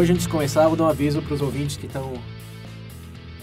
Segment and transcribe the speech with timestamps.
[0.00, 2.14] hoje, antes de começar, vou dar um aviso para os ouvintes que estão.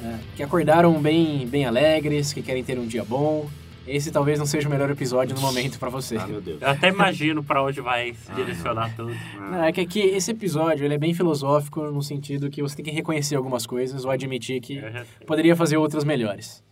[0.03, 3.47] É, que acordaram bem, bem alegres, que querem ter um dia bom.
[3.85, 6.17] Esse talvez não seja o melhor episódio no momento para você.
[6.17, 6.59] Ah, meu Deus.
[6.59, 9.13] Eu até imagino pra onde vai se direcionar tudo.
[9.39, 12.85] Não, é que aqui esse episódio ele é bem filosófico no sentido que você tem
[12.85, 14.81] que reconhecer algumas coisas ou admitir que
[15.27, 16.63] poderia fazer outras melhores.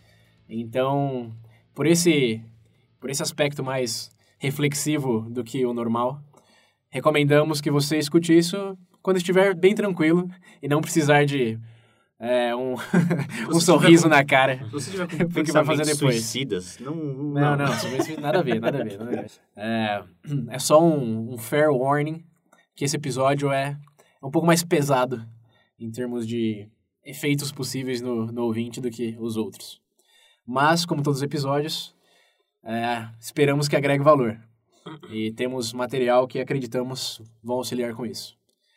[0.49, 1.31] Então,
[1.75, 2.41] por esse
[2.99, 6.19] por esse aspecto mais reflexivo do que o normal,
[6.89, 10.27] recomendamos que você escute isso quando estiver bem tranquilo
[10.63, 11.59] e não precisar de
[12.19, 12.73] é, um,
[13.53, 14.65] um sorriso com- na cara.
[14.65, 16.15] Se você tiver com Porque vai fazer depois.
[16.15, 16.95] suicidas, não...
[16.95, 17.65] Não, não,
[17.99, 18.97] isso- nada a ver, nada a ver.
[18.97, 19.31] Nada a ver.
[19.55, 20.03] É,
[20.49, 22.25] é só um, um fair warning
[22.75, 23.77] que esse episódio é
[24.23, 25.23] um pouco mais pesado
[25.79, 26.67] em termos de
[27.05, 29.79] efeitos possíveis no, no ouvinte do que os outros.
[30.47, 31.95] Mas, como todos os episódios,
[32.63, 34.39] é, esperamos que agregue valor.
[35.11, 38.35] E temos material que acreditamos vão auxiliar com isso.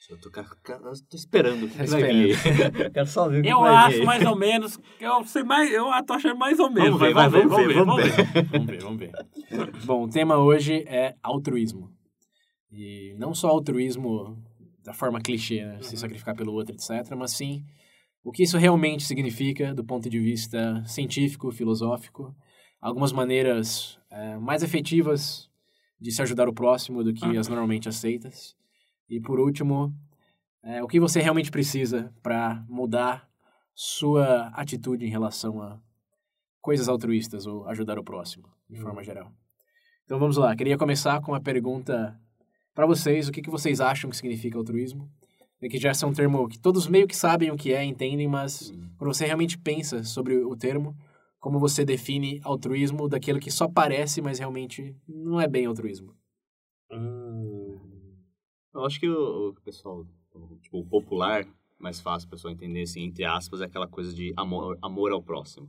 [0.09, 2.37] Eu tô, tô esperando o que, que vai vir.
[2.93, 4.07] Quero só ver o que Eu vai acho vir.
[4.07, 4.81] mais ou menos.
[4.99, 5.71] Eu sei mais.
[5.71, 6.99] Eu tô achando mais ou menos.
[6.99, 8.45] Vamos ver, mas vai, vamos ver, vamos ver.
[8.51, 9.13] Vamos ver, vamos ver.
[9.85, 11.93] Bom, o tema hoje é altruísmo.
[12.73, 14.43] E não só altruísmo
[14.83, 15.83] da forma clichê, né?
[15.83, 17.63] se sacrificar pelo outro, etc., mas sim
[18.25, 22.35] o que isso realmente significa do ponto de vista científico, filosófico,
[22.81, 25.49] algumas maneiras eh, mais efetivas
[26.01, 28.57] de se ajudar o próximo do que as normalmente aceitas.
[29.09, 29.95] E por último,
[30.63, 33.29] eh, o que você realmente precisa para mudar
[33.75, 35.81] sua atitude em relação a
[36.61, 39.33] coisas altruístas ou ajudar o próximo, de forma geral.
[40.05, 42.19] Então vamos lá, queria começar com uma pergunta
[42.75, 45.11] para vocês, o que, que vocês acham que significa altruísmo?
[45.61, 48.29] É que já é um termo que todos meio que sabem o que é, entendem,
[48.29, 50.97] mas quando você realmente pensa sobre o termo,
[51.41, 56.15] como você define altruísmo daquilo que só parece, mas realmente não é bem altruísmo?
[56.93, 57.58] Hum,
[58.79, 61.47] Eu acho que o, o pessoal, o- tipo, o popular,
[61.79, 65.23] mais fácil o pessoal entender, assim, entre aspas, é aquela coisa de amor, amor ao
[65.23, 65.69] próximo.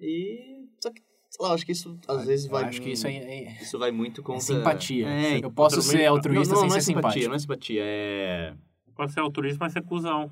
[0.00, 2.64] E, só que, sei lá, eu acho que isso às vezes Eu vai...
[2.64, 4.38] acho que isso é, é- Isso vai muito contra...
[4.38, 5.08] é simpatia.
[5.08, 7.28] É, Eu posso altruísmo- ser altruísta não, sem não ser é simpatia, simpático.
[7.28, 8.54] não é simpatia, é...
[8.94, 10.30] pode ser altruísmo, mas ser cuzão.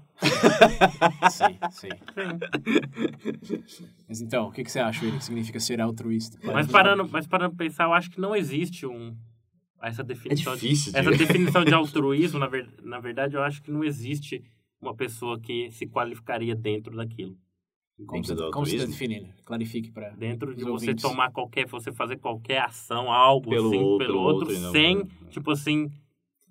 [1.31, 1.89] Sim, sim.
[4.09, 6.39] Mas então, o que, que você acha, Willi, que significa ser altruísta?
[6.45, 9.17] Mas parando, mas parando pra pensar, eu acho que não existe um.
[9.83, 10.53] Essa definição.
[10.53, 13.85] É difícil de- Essa definição de altruísmo, na, ver- na verdade, eu acho que não
[13.85, 14.43] existe
[14.81, 17.37] uma pessoa que se qualificaria dentro daquilo.
[18.07, 18.91] Como Dentro você, como você está altruísmo?
[18.93, 19.43] definindo?
[19.45, 21.03] Clarifique para Dentro de você ouvintes.
[21.03, 25.07] tomar qualquer, você fazer qualquer ação, algo Pelo assim, outro, pelo outro, outro não sem,
[25.07, 25.91] por- tipo assim.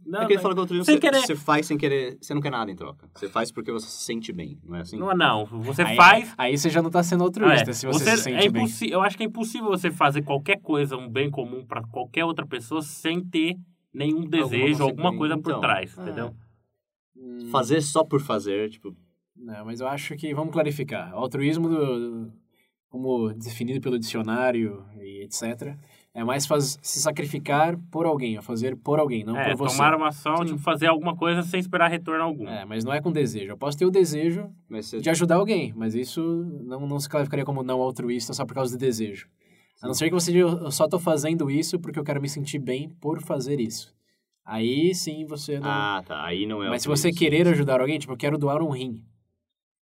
[0.05, 1.19] Não, é que ele fala que o altruísmo sem você, querer.
[1.21, 3.09] você faz sem querer, você não quer nada em troca.
[3.16, 4.97] Você faz porque você se sente bem, não é assim?
[4.97, 6.33] não, não, você aí, faz.
[6.38, 7.73] Aí você já não está sendo Ah, altruísta, é.
[7.73, 8.61] se você, Você- se é sente bem.
[8.63, 12.23] impossi- Eu acho que é impossível você fazer qualquer coisa, um bem comum para qualquer
[12.25, 13.55] outra pessoa sem ter
[13.94, 15.17] nenhum desejo, alguma consequência.
[15.17, 16.01] coisa por Então, trás, é.
[16.01, 16.35] entendeu?
[17.17, 18.95] Hum, Fazer só por fazer, tipo,
[19.35, 22.31] Não, mas eu acho que, vamos clarificar, o altruísmo, do-
[22.89, 25.75] como definido pelo dicionário e etc.,
[26.15, 29.75] é mais faz, se sacrificar por alguém, ou fazer por alguém, não é, por você.
[29.75, 30.45] tomar uma ação, Sim.
[30.45, 32.47] tipo, fazer alguma coisa sem esperar retorno algum.
[32.47, 33.51] É, mas não é com desejo.
[33.51, 35.01] Eu posso ter o desejo mas você...
[35.01, 36.21] de ajudar alguém, mas isso
[36.63, 39.27] não, não se classificaria como não altruísta só por causa do desejo.
[39.83, 42.29] A não ser que você diga, eu só tô fazendo isso porque eu quero me
[42.29, 43.93] sentir bem por fazer isso.
[44.45, 45.69] Aí sim você não...
[45.69, 46.25] Ah, tá.
[46.25, 49.03] Aí não é Mas se você querer ajudar alguém, tipo, eu quero doar um rim.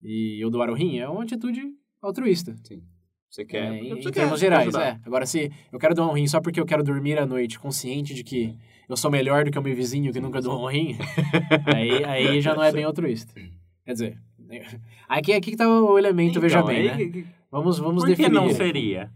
[0.03, 1.61] E eu doar o rim é uma atitude
[2.01, 2.57] altruísta.
[2.65, 2.83] Sim.
[3.29, 3.71] Você quer.
[3.73, 4.99] É, em, termos quer gerais, é.
[5.05, 8.13] Agora, se eu quero doar um rim só porque eu quero dormir à noite consciente
[8.13, 8.55] de que
[8.87, 10.97] eu sou melhor do que o meu vizinho que nunca doou um rim,
[11.73, 13.33] aí, aí já não é bem altruísta.
[13.85, 14.17] Quer dizer,
[15.07, 17.11] aqui, aqui que tá o elemento, veja Então, bem, aí né?
[17.11, 18.33] que- Vamos, vamos Por que definir.
[18.35, 19.11] não seria?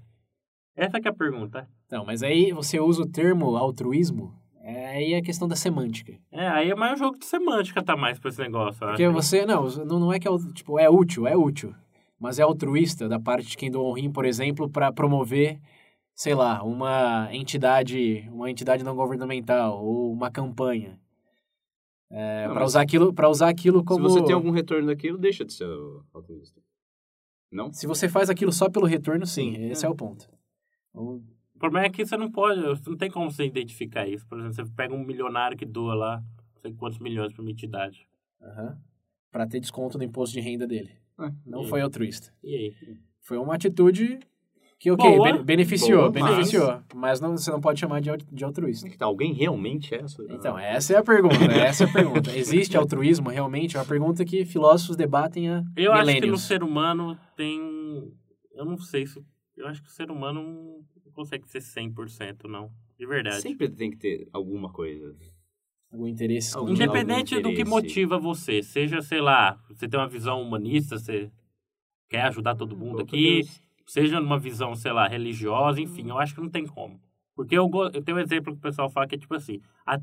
[0.76, 1.68] Essa que é a pergunta.
[1.92, 4.34] Não, mas aí você usa o termo altruísmo,
[4.64, 6.14] é, aí é a questão da semântica.
[6.32, 8.80] É, aí é mais um jogo de semântica, tá mais pra esse negócio.
[8.80, 9.14] Porque acho.
[9.14, 11.76] você, não, não, é que é, tipo, é útil, é útil.
[12.24, 15.60] Mas é altruísta da parte de quem doa um rim, por exemplo, para promover,
[16.16, 20.98] sei lá, uma entidade, uma entidade não governamental ou uma campanha.
[22.10, 25.18] É, Não, para usar aquilo, para usar aquilo como Se você tem algum retorno daquilo,
[25.18, 25.68] deixa de ser
[26.14, 26.62] altruísta.
[27.52, 27.74] Não?
[27.74, 29.90] Se você faz aquilo só pelo retorno, sim, Sim, esse é.
[29.90, 30.30] é, o ponto.
[30.94, 31.22] O
[31.60, 34.26] problema é que você não pode, não tem como você identificar isso.
[34.28, 36.24] Por exemplo, você pega um milionário que doa lá,
[36.62, 38.08] sei quantos milhões para uma entidade.
[38.40, 38.78] Uhum.
[39.30, 41.03] Para ter desconto no imposto de renda dele.
[41.20, 41.32] É.
[41.46, 42.34] Não foi altruísta.
[42.44, 42.74] E aí?
[43.22, 44.20] Foi uma atitude
[44.80, 45.32] que, ok, Boa.
[45.32, 46.82] bene- beneficiou, Boa, beneficiou.
[46.94, 48.90] Mas, não, você não pode chamar de, al- de altruísta.
[48.98, 50.22] Tá, Alguém realmente é essa?
[50.30, 51.36] Então, essa é a pergunta.
[51.54, 52.36] Essa é a pergunta.
[52.36, 53.78] Existe altruísmo realmente?
[53.78, 56.42] É uma pergunta que filósofos debatem há Eu acho que no milênios.
[56.44, 58.12] ser humano tem.
[58.54, 59.24] Eu não sei se.
[59.56, 60.42] Eu acho que o ser humano
[61.06, 62.70] não consegue ser 100%, não.
[63.00, 63.42] De verdade.
[63.42, 65.16] Sempre tem que ter alguma coisa.
[65.94, 66.72] Algum interesse Algum.
[66.72, 71.32] Independente do que motiva você, seja, sei lá, você tem uma visão humanista, você
[72.10, 73.62] quer ajudar todo mundo aqui, Deus.
[73.86, 77.00] seja numa visão, sei lá, religiosa, enfim, eu acho que não tem como.
[77.36, 80.00] Porque eu, eu tenho um exemplo que o pessoal fala que é tipo assim, a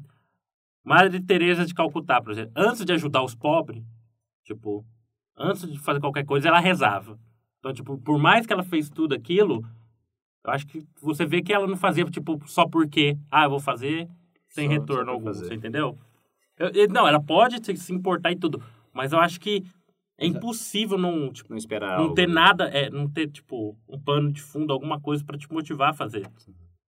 [0.85, 3.85] Madre Teresa de Calcutá, por exemplo, antes de ajudar os pobres,
[4.45, 4.87] tipo,
[5.37, 7.19] antes de fazer qualquer coisa, ela rezava.
[7.59, 9.65] Então, tipo, por mais que ela fez tudo aquilo,
[10.45, 13.61] eu acho que você vê que ela não fazia, tipo, só porque, ah, eu vou
[13.61, 14.09] fazer
[14.50, 15.47] sem Só- só retorno por algum, fazer.
[15.47, 15.99] você entendeu?
[16.58, 18.62] Eu- eu- não, ela pode se- importar e tudo,
[18.93, 19.64] mas eu acho que
[20.19, 22.35] é impossível não, tipo, Não esperar não algo, ter né?
[22.35, 25.94] nada, é, não ter, tipo, um pano de fundo, alguma coisa pra te motivar a
[25.94, 26.29] fazer.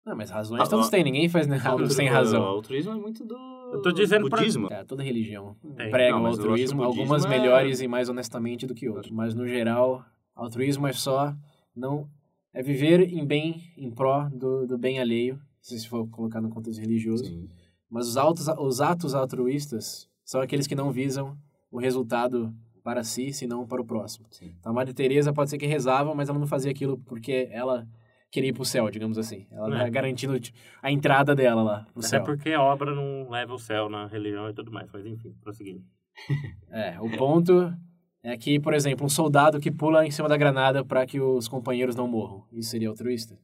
[0.06, 0.90] Não, mas razões Ah, todos ó.
[0.90, 1.04] têm.
[1.04, 2.42] Ninguém faz né, Altru- sem O razão.
[2.44, 3.36] altruísmo é muito do
[3.72, 4.68] Eu tô dizendo pra- budismo.
[4.68, 5.92] Cara, toda religião Tem.
[5.92, 9.12] prega Não, o o altruísmo, budismo algumas é- melhores e mais honestamente do que outras.
[9.12, 10.04] Mas, no geral,
[10.36, 11.36] altruísmo é só...
[11.76, 12.10] não
[12.52, 16.80] É viver em bem, em pró do, do bem alheio, se for colocar no contexto
[16.80, 17.26] religioso.
[17.26, 17.48] Sim.
[17.90, 21.38] Mas os, autos, os atos altruístas são aqueles que não visam
[21.72, 22.54] o resultado
[22.84, 24.28] para si, senão para o próximo.
[24.32, 24.56] Sim.
[24.60, 27.88] Então, a Madre Teresa pode ser que rezava, mas ela não fazia aquilo porque ela
[28.32, 29.48] queria ir pro céu, digamos assim.
[29.52, 29.90] Ela É.
[29.90, 32.24] garantindo tipo, a entrada dela lá pro Até céu.
[32.24, 35.84] porque a obra não leva o céu na religião e tudo mais, mas enfim, prosseguindo.
[36.70, 37.74] É, o ponto
[38.22, 41.48] é que, por exemplo, um soldado que pula em cima da granada para que os
[41.48, 42.44] companheiros não morram.
[42.52, 43.38] Isso seria altruísta?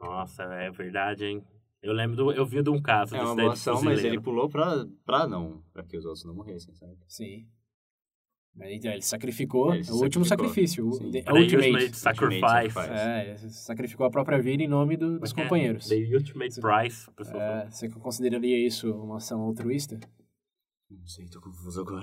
[0.00, 1.44] Nossa, é verdade, hein?
[1.82, 4.20] Eu lembro, do, eu vi de um caso É uma boa de ação, mas ele
[4.20, 6.96] pulou pra, pra não, pra que os outros não morressem, sabe?
[7.06, 7.46] Sim.
[8.54, 10.48] Mas, Então, ele sacrificou Ele se o último sacrificou.
[10.54, 11.10] sacrifício, o Sim.
[11.12, 11.66] the The ultimate.
[11.66, 12.40] ultimate sacrifice.
[12.72, 12.90] sacrifice.
[12.92, 15.44] É, sacrificou a própria vida em nome do- dos é que é?
[15.44, 15.86] companheiros.
[15.88, 17.62] The ultimate price, o pessoal fala.
[17.62, 20.00] É, você consideraria isso uma ação altruísta?
[20.90, 22.02] Não sei, tô confuso agora.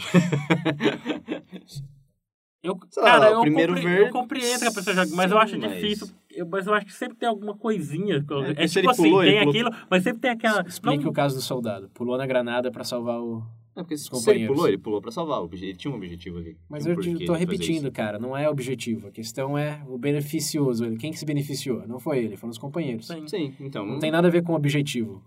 [2.64, 5.60] Eu, cara, eu, primeiro compre- ver- eu compreendo que a pessoa joga, mas eu acho
[5.60, 6.08] mas- difícil.
[6.36, 8.24] Eu, mas eu acho que sempre tem alguma coisinha.
[8.30, 10.62] eu- É, É, tipo ele assim, pulou, ele tem pulou- aquilo, mas sempre tem aquela.
[10.68, 11.90] Explique não- o caso do soldado.
[11.94, 13.42] Pulou na granada para salvar o...
[13.78, 14.56] É porque se ele companheiros.
[14.56, 15.42] pulou, ele pulou pra salvar.
[15.52, 16.58] Ele tinha um objetivo ali.
[16.70, 18.18] Mas eu um te- porquê tô repetindo, cara.
[18.18, 19.08] Não é objetivo.
[19.08, 20.96] A questão é o beneficioso.
[20.98, 21.86] Quem que se beneficiou?
[21.86, 23.08] Não foi ele, foram os companheiros.
[23.08, 23.28] Sim.
[23.28, 23.86] Sim, então.
[23.86, 25.22] Não tem nada a ver com o objetivo.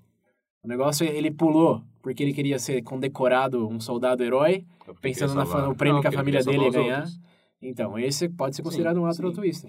[0.62, 5.34] O negócio é ele pulou porque ele queria ser condecorado um soldado herói, é pensando
[5.34, 6.96] na no prêmio Não, que a ele família dele ia ganhar.
[7.00, 7.20] outros.
[7.60, 9.24] Então, esse pode ser Sim, considerado um ato sim.
[9.24, 9.68] altruísta.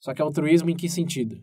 [0.00, 1.40] Só que altruísmo em que sentido?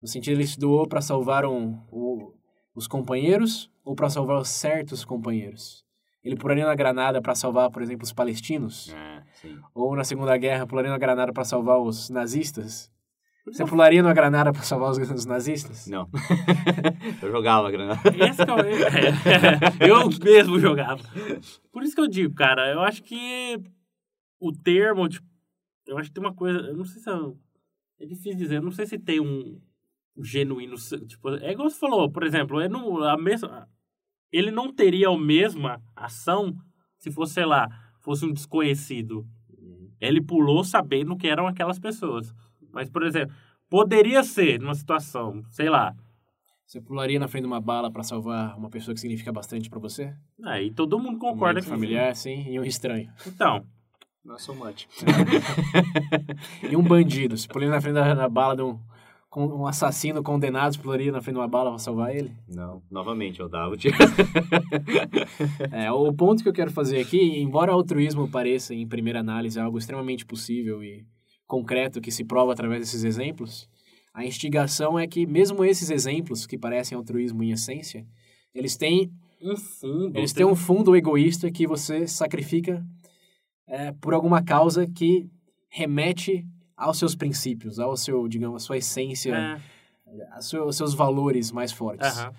[0.00, 2.32] No sentido ele se doou para salvar um, o-
[2.74, 5.84] os companheiros ou para salvar os certos companheiros?
[6.22, 8.94] Ele pularia na granada para salvar, por exemplo, os palestinos?
[8.94, 9.58] É, sim.
[9.74, 12.90] Ou na Segunda Guerra pularia na granada para salvar os nazistas?
[13.46, 15.86] Você pularia na granada para salvar os, os nazistas?
[15.86, 16.08] Não.
[17.20, 18.00] eu jogava a granada.
[18.08, 21.02] Esse que eu, eu mesmo jogava.
[21.70, 23.60] Por isso que eu digo, cara, eu acho que
[24.40, 25.26] o termo, tipo,
[25.86, 27.12] eu acho que tem uma coisa, eu não sei se é,
[27.98, 29.60] é difícil dizer, eu não sei se tem um,
[30.16, 33.68] um genuíno, tipo, é igual você falou, por exemplo, é no, a mesma,
[34.32, 36.54] ele não teria a mesma ação
[36.98, 37.68] se fosse, sei lá,
[38.00, 39.26] fosse um desconhecido.
[40.00, 42.34] Ele pulou sabendo que eram aquelas pessoas.
[42.72, 43.34] Mas, por exemplo,
[43.70, 45.94] poderia ser numa situação, sei lá,
[46.66, 49.78] Você pularia na frente de uma bala para salvar uma pessoa que significa bastante para
[49.78, 50.14] você?
[50.44, 53.10] aí todo mundo concorda Um familiar, sim, e um estranho.
[53.26, 53.64] Então,
[54.24, 54.88] Not so much.
[56.68, 57.36] E um bandido.
[57.36, 58.78] Você pularia na frente da, da bala de um,
[59.28, 62.30] com um assassino condenado, pularia na frente de uma bala para salvar ele?
[62.48, 63.96] Não, novamente eu dava o tiro.
[65.72, 69.58] É, o ponto que eu quero fazer aqui, embora o altruísmo pareça, em primeira análise,
[69.58, 71.04] algo extremamente possível e
[71.46, 73.68] concreto que se prova através desses exemplos,
[74.14, 78.06] a instigação é que mesmo esses exemplos, que parecem altruísmo em essência,
[78.54, 79.10] eles têm,
[79.42, 80.16] um fundo.
[80.16, 82.84] eles têm um fundo egoísta que você sacrifica
[83.66, 85.28] é, por alguma causa que
[85.68, 89.60] remete aos seus princípios, ao seu, digamos, à sua essência, É,
[90.32, 92.18] aos seus, aos seus valores mais fortes.
[92.18, 92.32] aham.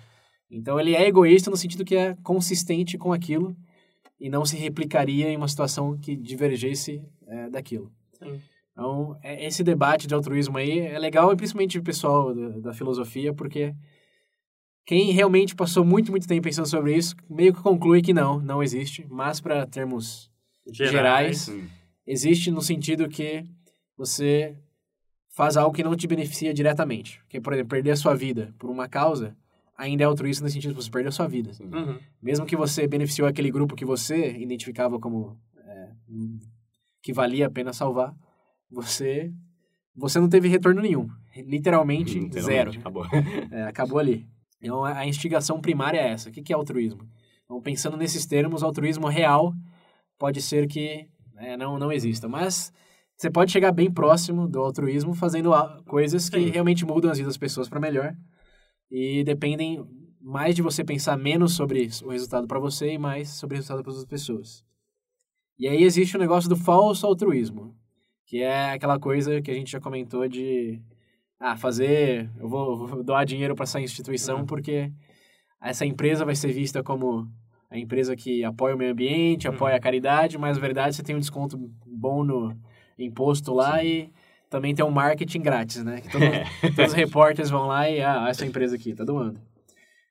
[0.50, 3.56] Então ele é egoísta no sentido que é consistente com aquilo
[4.20, 7.92] e não se replicaria em uma situação que divergisse é, daquilo.
[8.12, 8.40] Sim.
[8.72, 12.72] Então, é- esse debate de altruísmo aí é legal, e principalmente o pessoal da, da
[12.74, 13.74] filosofia, porque
[14.86, 18.62] quem realmente passou muito, muito tempo pensando sobre isso, meio que conclui que não, não
[18.62, 19.04] existe.
[19.10, 20.30] Mas para termos
[20.70, 21.66] gerais, Hum.
[22.06, 23.44] existe no sentido que
[23.96, 24.56] você
[25.34, 27.20] faz algo que não te beneficia diretamente.
[27.28, 29.36] Que, por exemplo, perder a sua vida por uma causa,
[29.76, 31.50] ainda é altruísta no sentido de você perdeu a sua vida.
[31.60, 31.98] Uhum.
[32.22, 35.90] Mesmo que você beneficiou aquele grupo que você identificava como é,
[37.02, 38.14] que valia a pena salvar,
[38.70, 39.32] você
[39.94, 41.08] você não teve retorno nenhum.
[41.34, 42.70] Literalmente, Literalmente, zero.
[42.78, 43.04] Acabou.
[43.50, 44.26] É, acabou ali.
[44.60, 46.28] Então, a a instigação primária é essa.
[46.28, 47.06] O que que é altruísmo?
[47.44, 49.54] Então, pensando nesses termos, altruísmo real
[50.18, 52.28] pode ser que é, não, não exista.
[52.28, 52.72] Mas
[53.16, 55.50] você pode chegar bem próximo do altruísmo fazendo
[55.86, 56.50] coisas que Sim.
[56.50, 58.14] realmente mudam as vidas das pessoas para melhor.
[58.90, 59.84] E dependem
[60.20, 63.82] mais de você pensar menos sobre o resultado para você e mais sobre o resultado
[63.82, 64.64] para as outras pessoas.
[65.58, 67.74] E aí existe o negócio do falso altruísmo,
[68.26, 70.82] que é aquela coisa que a gente já comentou de
[71.38, 74.46] ah, fazer, eu vou, vou doar dinheiro para essa instituição Uhum.
[74.46, 74.92] porque
[75.60, 77.30] essa empresa vai ser vista como
[77.70, 81.16] a empresa que apoia o meio ambiente, apoia a caridade, mas na verdade você tem
[81.16, 82.56] um desconto bom no
[82.98, 84.10] imposto lá e
[84.48, 86.00] também tem um marketing grátis, né?
[86.00, 86.22] Que todo-
[86.76, 89.40] todos os repórteres vão lá e, ah, essa empresa aqui, tá doando.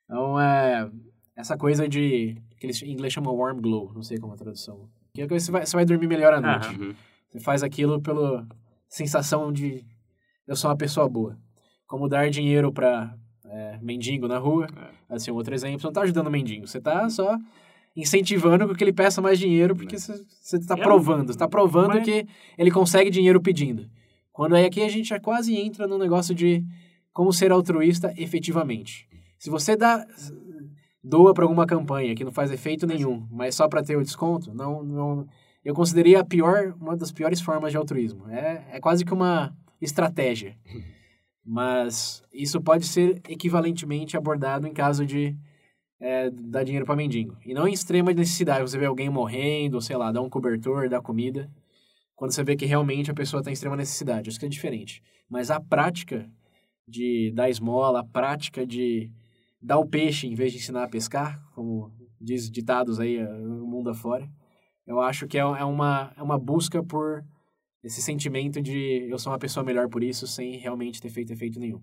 [0.04, 0.88] Então, é,
[1.34, 4.38] essa coisa de, que eles em inglês chamam warm glow, não sei como é a
[4.38, 4.88] tradução.
[5.14, 6.68] Que é que você vai, você vai dormir melhor à noite.
[6.78, 6.94] Uhum.
[7.28, 8.46] Você faz aquilo pela
[8.88, 9.84] sensação de
[10.46, 11.36] eu sou uma pessoa boa.
[11.86, 13.16] Como dar dinheiro para
[13.82, 14.66] mendigo na rua,
[15.08, 17.36] assim, um outro exemplo, você não tá ajudando o mendigo, você tá só
[17.96, 21.48] incentivando com que ele peça mais dinheiro, porque você você tá Eu- provando, você tá
[21.48, 22.26] provando Mas- que
[22.58, 23.88] ele consegue dinheiro pedindo.
[24.32, 26.62] Quando aí aqui a gente já quase entra no negócio de
[27.12, 29.08] como ser altruísta efetivamente.
[29.38, 30.06] Se você dá
[31.02, 34.52] doa para alguma campanha que não faz efeito nenhum, mas só para ter o desconto,
[34.54, 35.26] não, não
[35.64, 38.28] eu consideraria a pior, uma das piores formas de altruísmo.
[38.28, 40.56] É, é quase que uma estratégia.
[41.46, 45.36] Mas isso pode ser equivalentemente abordado em caso de
[46.00, 47.36] é, dar dinheiro para mendigo.
[47.46, 51.00] E não em extrema necessidade, você vê alguém morrendo, sei lá, dá um cobertor, dá
[51.00, 51.48] comida.
[52.16, 55.02] Quando você vê que realmente a pessoa está em extrema necessidade, isso que é diferente.
[55.28, 56.28] Mas a prática
[56.88, 59.12] de dar esmola, a prática de
[59.60, 63.66] dar o peixe em vez de ensinar a pescar, como diz ditados aí eh, no
[63.66, 64.28] mundo afora,
[64.86, 67.24] eu acho que é, é, uma, é uma busca por
[67.86, 71.60] esse sentimento de eu sou uma pessoa melhor por isso, sem realmente ter feito efeito
[71.60, 71.80] nenhum.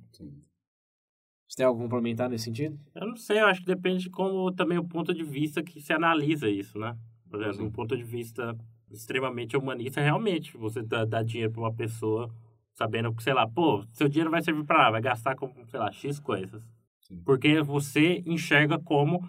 [1.47, 2.77] Você tem algo a complementar nesse sentido?
[2.93, 5.79] Eu não sei, eu acho que depende de como também o ponto de vista que
[5.79, 6.97] se analisa isso, né?
[7.29, 7.63] Por exemplo, Sim.
[7.63, 8.55] um ponto de vista
[8.91, 12.29] extremamente humanista, realmente, você dá, dá dinheiro para uma pessoa
[12.73, 15.91] sabendo que, sei lá, pô, seu dinheiro vai servir para vai gastar com, sei lá,
[15.91, 16.61] X coisas.
[16.99, 17.21] Sim.
[17.23, 19.23] Porque você enxerga como,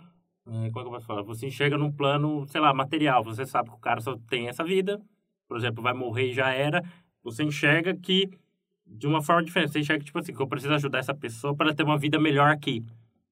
[0.46, 1.22] é, como é que eu posso falar?
[1.22, 3.22] Você enxerga num plano, sei lá, material.
[3.22, 5.00] Você sabe que o cara só tem essa vida,
[5.46, 6.82] por exemplo, vai morrer e já era.
[7.22, 8.30] Você enxerga que,
[8.86, 11.66] de uma forma diferente, você enxerga, tipo assim, que eu preciso ajudar essa pessoa para
[11.66, 12.84] ela ter uma vida melhor aqui.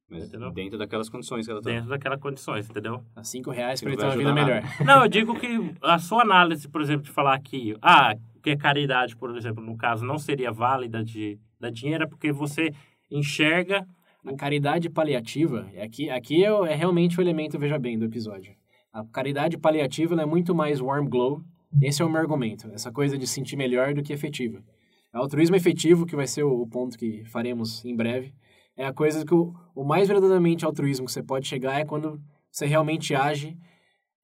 [0.09, 0.51] Mas Entendeu?
[0.51, 1.71] dentro daquelas condições que ela tá.
[1.71, 3.03] dentro daquelas condições, entendeu?
[3.17, 4.63] A cinco reais para ele ter uma vida ajudar melhor.
[4.85, 8.57] Não, eu digo que a sua análise, por exemplo, de falar que, ah, que a
[8.57, 12.73] caridade, por exemplo, no caso, não seria válida de dar dinheiro, é porque você
[13.11, 13.87] enxerga...
[14.25, 18.55] A caridade paliativa, aqui, aqui é, é realmente o elemento, veja bem, do episódio.
[18.93, 21.43] A caridade paliativa ela é muito mais warm glow.
[21.81, 22.69] Esse é o meu argumento.
[22.73, 24.63] Essa coisa de sentir melhor do que efetiva.
[25.15, 28.35] O altruísmo efetivo, que vai ser o, ponto que faremos em breve,
[28.77, 32.21] é a coisa que o, o mais verdadeiramente altruísmo que você pode chegar é quando
[32.51, 33.57] você realmente age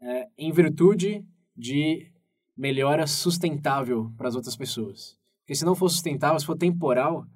[0.00, 1.24] é, em virtude
[1.56, 2.10] de
[2.56, 5.16] melhora sustentável para as outras pessoas.
[5.40, 7.28] Porque se não for sustentável, se for temporal, é,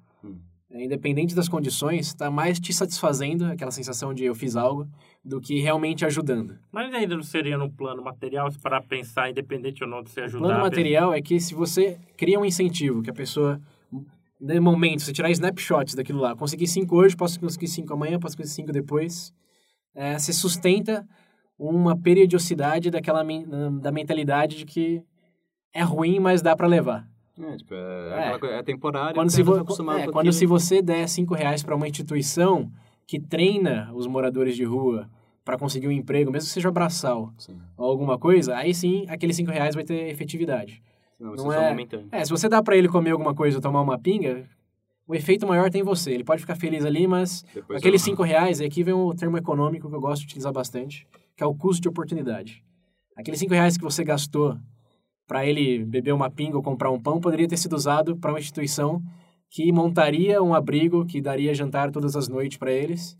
[0.81, 4.87] independente das condições, está mais te satisfazendo, aquela sensação de eu fiz algo,
[5.23, 6.57] do que realmente ajudando.
[6.71, 10.23] Mas ainda não seria num plano material, se parar pensar, independente ou não de O
[10.23, 10.45] ajudar...
[10.45, 13.61] plano a material é que se você cria um incentivo, que a pessoa,
[14.41, 18.35] no momento, você tirar snapshots daquilo lá, conseguir cinco hoje, posso conseguir cinco amanhã, posso
[18.35, 19.31] conseguir cinco depois,
[19.95, 21.07] é, você sustenta
[21.57, 23.23] uma periodicidade daquela
[23.79, 25.03] da mentalidade de que
[25.73, 27.07] é ruim, mas dá para levar.
[27.39, 28.39] É, tipo, é, É.
[28.39, 29.15] coisa- é temporário.
[29.15, 32.71] Quando, se, tá vo- acostumado é, quando se você der cinco reais para uma instituição
[33.07, 35.09] que treina os moradores de rua
[35.43, 37.57] para conseguir um emprego, mesmo que seja braçal Sim.
[37.77, 40.81] ou alguma coisa, aí sim aqueles cinco reais vai ter efetividade.
[41.19, 41.75] Não, Não é-.
[42.11, 44.45] É, se você dá para ele comer alguma coisa ou tomar uma pinga,
[45.07, 46.11] o efeito maior tem em você.
[46.11, 49.09] Ele pode ficar feliz ali, mas Depois aqueles eu- cinco reais, e aqui vem um
[49.11, 52.63] termo econômico que eu gosto de utilizar bastante, que é o custo de oportunidade.
[53.17, 54.57] Aqueles cinco reais que você gastou
[55.27, 58.39] para ele beber uma pinga ou comprar um pão poderia ter sido usado para uma
[58.39, 59.01] instituição
[59.49, 63.15] que montaria um abrigo, que daria jantar todas as noites para eles,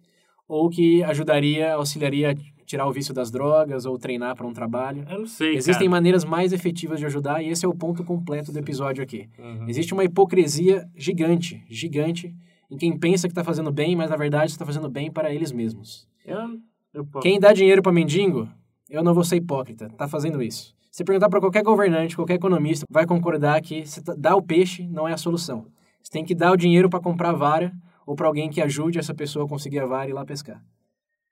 [0.48, 5.06] ou que ajudaria, auxiliaria a tirar o vício das drogas ou treinar para um trabalho.
[5.10, 5.92] Eu não sei, Existem cara.
[5.92, 9.30] maneiras mais efetivas de ajudar e esse é o ponto completo do episódio aqui.
[9.38, 9.68] Uhum.
[9.70, 12.34] Existe uma hipocrisia gigante, gigante,
[12.70, 15.52] em quem pensa que está fazendo bem, mas na verdade está fazendo bem para eles
[15.52, 16.08] mesmos.
[16.26, 16.60] Eu,
[16.94, 18.50] eu, Quem dá dinheiro para mendigo,
[18.94, 20.76] eu não vou ser hipócrita, tá fazendo isso.
[20.92, 23.84] Se perguntar para qualquer governante, qualquer economista, vai concordar que
[24.16, 25.66] dar o peixe não é a solução.
[26.04, 27.74] Você tem que dar o dinheiro para comprar vara
[28.06, 30.64] ou para alguém que ajude essa pessoa a conseguir a vara e ir lá pescar.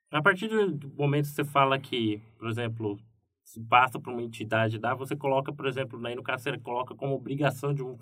[0.10, 2.98] A partir do momento que você fala que, por exemplo,
[3.44, 6.96] se passa para uma entidade dar, você coloca, por exemplo, aí no caso você coloca
[6.96, 7.96] como obrigação de, um,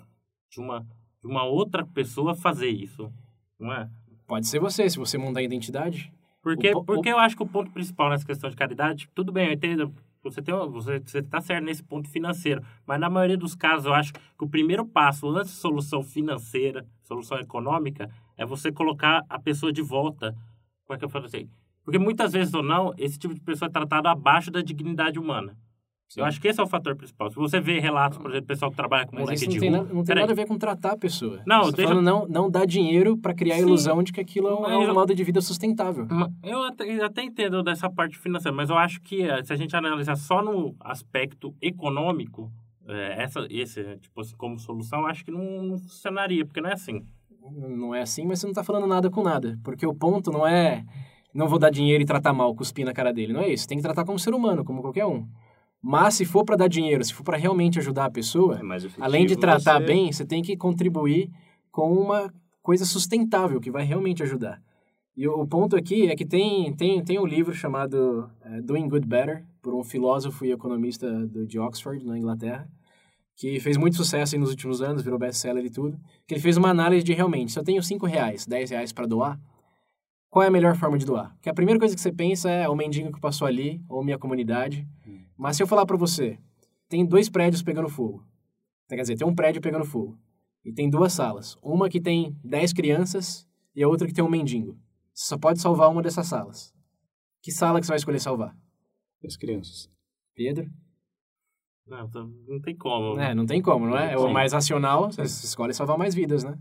[0.50, 0.80] de, uma,
[1.20, 3.12] de uma outra pessoa fazer isso,
[3.58, 3.90] não é?
[4.26, 6.10] Pode ser você, se você mudar a identidade.
[6.42, 9.30] Porque, O po- porque eu acho que o ponto principal nessa questão de caridade, tudo
[9.30, 13.36] bem, eu entendo, você tem você você tá certo nesse ponto financeiro, mas na maioria
[13.36, 18.44] dos casos eu acho que o primeiro passo antes de solução financeira, solução econômica, é
[18.46, 20.34] você colocar a pessoa de volta.
[20.86, 21.48] Como é que eu falo assim?
[21.84, 25.56] Porque muitas vezes ou não, esse tipo de pessoa é tratado abaixo da dignidade humana.
[26.16, 27.30] Eu acho que esse é o fator principal.
[27.30, 29.88] Se você vê relatos, por exemplo, pessoal que trabalha com moleque não de tem, rua...
[29.92, 31.40] não tem nada a ver com tratar a pessoa.
[31.46, 33.64] Não, Você tá deixa- não, não dar dinheiro para criar a Sim.
[33.64, 36.08] ilusão de que aquilo é Mas um eu- modo de vida sustentável.
[36.42, 39.74] Eu até, até entendo dessa parte financeira, mas eu acho que eh, se a gente
[39.76, 42.50] analisar só no aspecto econômico,
[42.88, 46.70] eh, essa, esse, tipo assim, como solução, eu acho que não, não funcionaria, porque não
[46.70, 47.04] é assim.
[47.52, 49.58] Não é assim, mas você não tá falando nada com nada.
[49.64, 50.84] Porque o ponto não é
[51.32, 53.32] não vou dar dinheiro e tratar mal, cuspir na cara dele.
[53.32, 53.66] Não é isso.
[53.66, 55.26] Tem que tratar como ser humano, como qualquer um.
[55.82, 59.02] Mas se for para dar dinheiro, se for para realmente ajudar a pessoa, É efetivo
[59.04, 61.30] além de tratar você- bem, você tem que contribuir
[61.70, 62.32] com uma
[62.62, 64.60] coisa sustentável que vai realmente ajudar.
[65.16, 68.88] E o, o ponto aqui é que tem, tem, tem um livro chamado eh, Doing
[68.88, 72.68] Good Better, por um filósofo e economista do, de Oxford, na Inglaterra,
[73.36, 76.68] que fez muito sucesso nos últimos anos, virou best-seller e tudo, que ele fez uma
[76.68, 79.38] análise de realmente, se eu tenho 5 reais, 10 reais para doar,
[80.30, 81.32] qual é a melhor forma de doar?
[81.34, 84.18] Porque a primeira coisa que você pensa é o mendigo que passou ali, ou minha
[84.18, 84.86] comunidade.
[85.40, 86.38] Mas se eu falar para você,
[86.86, 88.22] tem dois prédios pegando fogo.
[88.90, 90.18] Quer dizer, tem um prédio pegando fogo.
[90.62, 91.56] E tem duas salas.
[91.62, 94.78] Uma que tem 10 crianças e a outra que tem um mendigo.
[95.14, 96.74] Você só pode salvar uma dessas salas.
[97.42, 98.54] Que sala que você vai escolher salvar?
[99.24, 99.90] As crianças.
[100.34, 100.70] Pedro?
[101.86, 103.18] Não, tá- não tem como.
[103.18, 104.12] É, não tem como, não é?
[104.12, 106.58] É o mais racional, você escolhe salvar mais vidas, né?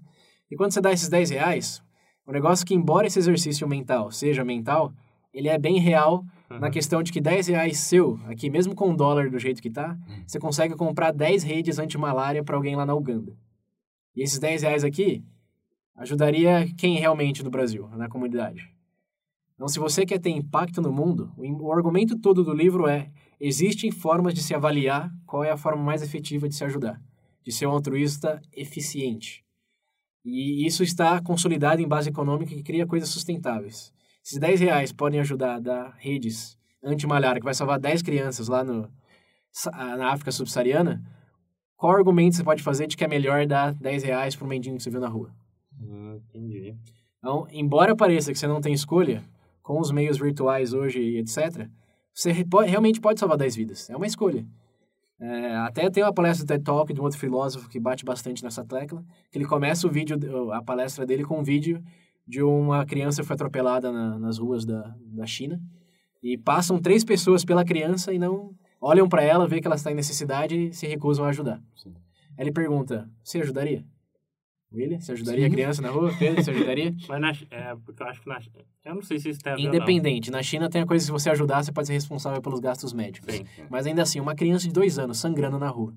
[0.50, 1.84] E quando você dá esses 10 reais,
[2.26, 4.94] o negócio é que, embora esse exercício mental seja mental,
[5.34, 6.60] ele é bem real Uhum.
[6.60, 9.70] na questão de que 10 reais seu, aqui mesmo com o dólar do jeito que
[9.70, 13.38] tá, você consegue comprar 10 redes anti-malária para alguém lá na Uganda.
[14.16, 15.24] E esses 10 reais aqui
[15.96, 18.68] ajudaria quem realmente no Brasil, na comunidade.
[19.54, 23.92] Então, se você quer ter impacto no mundo, o argumento todo do livro é: existem
[23.92, 27.00] formas de se avaliar qual é a forma mais efetiva de se ajudar,
[27.44, 29.44] de ser um altruísta eficiente.
[30.26, 33.94] E isso está consolidado em base econômica que cria coisas sustentáveis.
[34.30, 38.64] Esses 10 reais podem ajudar a dar redes anti-malária, que vai salvar 10 crianças lá
[38.64, 38.88] no,
[39.52, 41.02] sa- na África subsaariana.
[41.76, 44.78] Qual argumento você pode fazer de que é melhor dar 10 reais para um mendigo
[44.78, 45.34] que você viu na rua?
[45.82, 46.76] Hum, entendi.
[47.18, 49.24] Então, embora pareça que você não tem escolha,
[49.64, 51.68] com os meios virtuais hoje e etc.,
[52.14, 52.32] você
[52.68, 53.90] realmente pode salvar 10 vidas.
[53.90, 54.46] É uma escolha.
[55.20, 58.44] É, até tem uma palestra do TED Talk de um outro filósofo que bate bastante
[58.44, 60.20] nessa tecla, que ele começa o vídeo,
[60.54, 61.84] a palestra dele com um vídeo
[62.30, 65.60] de uma criança que foi atropelada na- nas ruas da, da China.
[66.22, 69.92] E passam três pessoas pela criança e não olham para ela, vê que ela está
[69.92, 71.60] em necessidade e se recusam a ajudar.
[71.76, 71.94] Sim.
[72.38, 73.84] Aí ele pergunta, você ajudaria?
[74.72, 75.56] William, você ajudaria a Sim.
[75.56, 76.14] criança na rua?
[76.20, 76.94] Pedro, você ajudaria?
[77.10, 78.40] Mas na, é, porque eu acho que na.
[78.86, 79.76] Eu não sei se isso tem a ver ou não.
[79.76, 80.30] Independente.
[80.30, 82.94] Na China tem a coisa que se você ajudar, você pode ser responsável pelos gastos
[82.94, 83.34] médicos.
[83.34, 83.46] Sim.
[83.68, 85.96] Mas ainda assim, uma criança de dois anos sangrando na rua.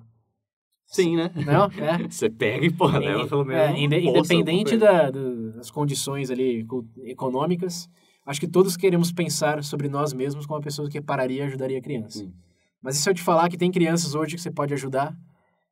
[0.85, 1.31] Sim, né?
[1.45, 1.65] Não?
[1.83, 1.97] É.
[2.09, 3.63] Você pega e, porra, leva pelo menos.
[3.63, 6.65] É, bolsa, independente da, do- das condições ali
[7.03, 7.89] econômicas,
[8.25, 11.79] acho que todos queremos pensar sobre nós mesmos como uma pessoa que pararia e ajudaria
[11.79, 12.19] a criança.
[12.19, 12.33] Sim.
[12.81, 15.15] Mas e se eu te falar que tem crianças hoje que você pode ajudar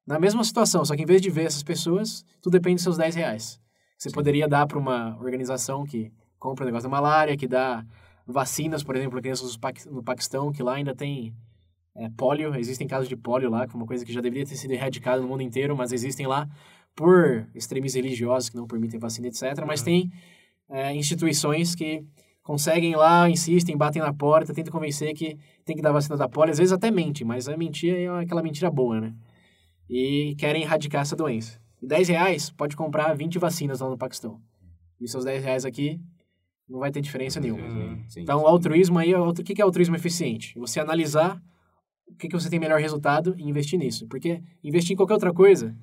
[0.07, 2.97] na mesma situação, só que em vez de ver essas pessoas, tudo depende dos seus
[2.97, 3.59] 10 reais.
[3.97, 7.85] Você poderia dar para uma organização que compra o negócio da malária, que dá
[8.25, 11.35] vacinas, por exemplo, para crianças no Paquistão, que lá ainda tem
[11.95, 14.55] é, pólio, existem casos de pólio lá, que é uma coisa que já deveria ter
[14.55, 16.47] sido erradicada no mundo inteiro, mas existem lá
[16.95, 19.63] por extremistas religiosos que não permitem vacina, etc.
[19.65, 19.85] Mas Uhum.
[19.85, 20.11] tem
[20.69, 22.03] é, instituições que
[22.43, 26.51] conseguem lá, insistem, batem na porta, tentam convencer que tem que dar vacina da polio,
[26.51, 29.13] às vezes até mente, mas a mentira é aquela mentira boa, né?
[29.89, 31.59] E querem erradicar essa doença.
[31.81, 34.39] E 10 reais pode comprar 20 vacinas lá no Paquistão.
[34.99, 35.99] E seus 10 reais aqui
[36.69, 37.63] não vai ter diferença nenhuma.
[37.65, 38.03] Uhum.
[38.07, 38.45] Sim, Então, sim.
[38.45, 40.57] o altruísmo aí, é o que que é altruísmo eficiente?
[40.57, 41.41] Você analisar
[42.11, 44.07] o que, que você tem melhor resultado e investir nisso.
[44.07, 45.75] Porque investir em qualquer outra coisa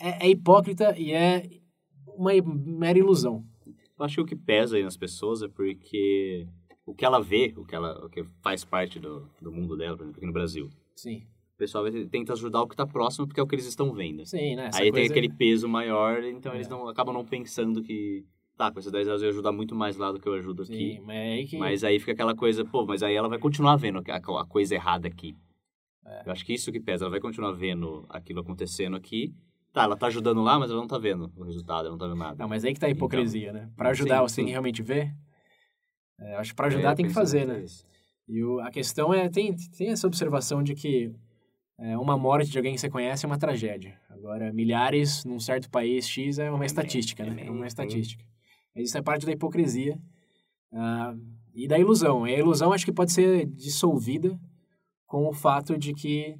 [0.00, 1.48] é, é hipócrita e é
[2.06, 3.44] uma mera ilusão.
[3.98, 6.46] Eu acho que o que pesa aí nas pessoas é porque
[6.86, 9.96] o que ela vê, o que, ela, o que faz parte do, do mundo dela,
[9.96, 10.70] por exemplo, aqui no Brasil.
[10.94, 11.22] Sim,
[11.54, 14.24] O pessoal tenta ajudar o que está próximo porque é o que eles estão vendo.
[14.24, 14.68] sim, né?
[14.68, 16.56] Essa aí tem aquele peso maior, então É.
[16.56, 18.24] eles não, acabam não pensando que,
[18.58, 20.64] tá, com esses 10 reais eu ia ajudar muito mais lá do que eu ajudo
[20.64, 20.96] aqui.
[20.96, 21.56] Sim, mas é aí que...
[21.56, 25.08] Mas aí fica aquela coisa, pô, mas aí ela vai continuar vendo a, coisa errada
[25.08, 25.36] aqui.
[26.04, 26.22] É.
[26.26, 29.34] Eu acho que isso que pesa, ela vai continuar vendo aquilo acontecendo aqui,
[29.72, 32.06] Tá, ela tá ajudando lá, mas ela não tá vendo o resultado, ela não tá
[32.06, 32.36] vendo nada.
[32.36, 33.70] Não, mas aí que tá a hipocrisia, então, né?
[33.76, 35.14] Para ajudar, sim, você tem que realmente ver.
[36.18, 37.60] É, acho que para ajudar é, tem que fazer, né?
[37.60, 37.86] Isso.
[38.26, 41.14] E o, a questão é, tem, tem essa observação de que
[41.78, 43.98] é, uma morte de alguém que você conhece é uma tragédia.
[44.08, 47.46] Agora, milhares num certo país X é uma é estatística, né?
[47.46, 48.24] É uma estatística.
[48.78, 49.98] Mas isso é parte da hipocrisia
[50.72, 51.20] uh,
[51.52, 52.24] e da ilusão.
[52.28, 54.38] E a ilusão acho que pode ser dissolvida
[55.04, 56.36] com o fato de que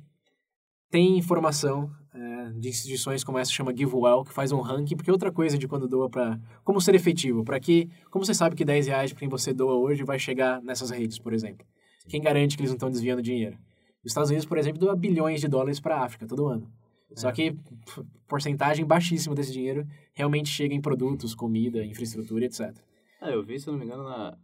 [0.89, 5.33] tem informação é, de instituições como essa chama GiveWell, que faz um ranking, porque outra
[5.33, 6.39] coisa de quando doa para...
[6.63, 7.91] Como ser efetivo, para que...
[8.09, 11.19] Como você sabe que 10 reais para quem você doa hoje vai chegar nessas redes,
[11.19, 11.67] por exemplo?
[12.09, 13.59] Quem garante que eles não estão desviando dinheiro?
[14.05, 16.71] Os Estados Unidos, por exemplo, doa bilhões de dólares para a África todo ano.
[17.11, 17.21] É.
[17.21, 17.57] Só que
[18.27, 22.77] porcentagem baixíssima desse dinheiro realmente chega em produtos, comida, infraestrutura, etc.
[23.21, 24.37] Ah, eu vi, se não me engano, na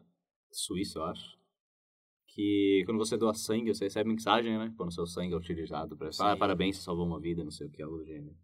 [0.51, 1.39] Suíça, eu acho,
[2.35, 4.73] que quando você doa sangue, você recebe mensagem, né?
[4.77, 7.71] Quando seu sangue é utilizado para ah, parabéns, você salvou uma vida, não sei o
[7.71, 8.35] que, algo do gênero.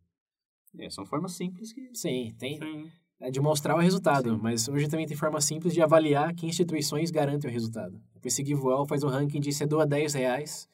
[0.79, 1.95] É, são formas simples que...
[1.95, 2.59] Sim, tem...
[2.59, 2.91] Sim.
[3.23, 4.41] É de mostrar o resultado, Sim.
[4.41, 8.01] mas hoje também tem forma simples de avaliar que instituições garantem o resultado.
[8.25, 10.67] Esse GiveWell faz um ranking de você doa 10 reais,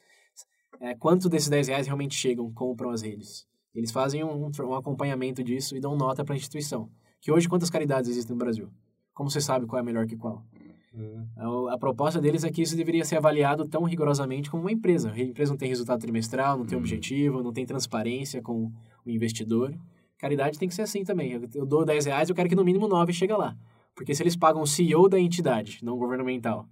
[0.79, 3.47] é, quanto desses 10 reais realmente chegam, compram as redes.
[3.73, 6.89] Eles fazem um, um acompanhamento disso e dão nota para a instituição.
[7.21, 8.69] Que hoje, quantas caridades existem no Brasil?
[9.13, 10.43] Como você sabe qual é melhor que qual?
[10.93, 11.67] Uhum.
[11.69, 15.11] A, a, proposta deles é que isso deveria ser avaliado tão rigorosamente como uma empresa.
[15.11, 16.83] A empresa não tem resultado trimestral, não tem uhum.
[16.83, 18.71] objetivo, não tem transparência com
[19.05, 19.75] o investidor.
[20.17, 21.33] Caridade tem que ser assim também.
[21.33, 23.55] Eu, eu dou 10 reais, eu quero que no mínimo 9 chegue lá.
[23.95, 26.67] Porque se eles pagam o CEO da entidade, não governamental,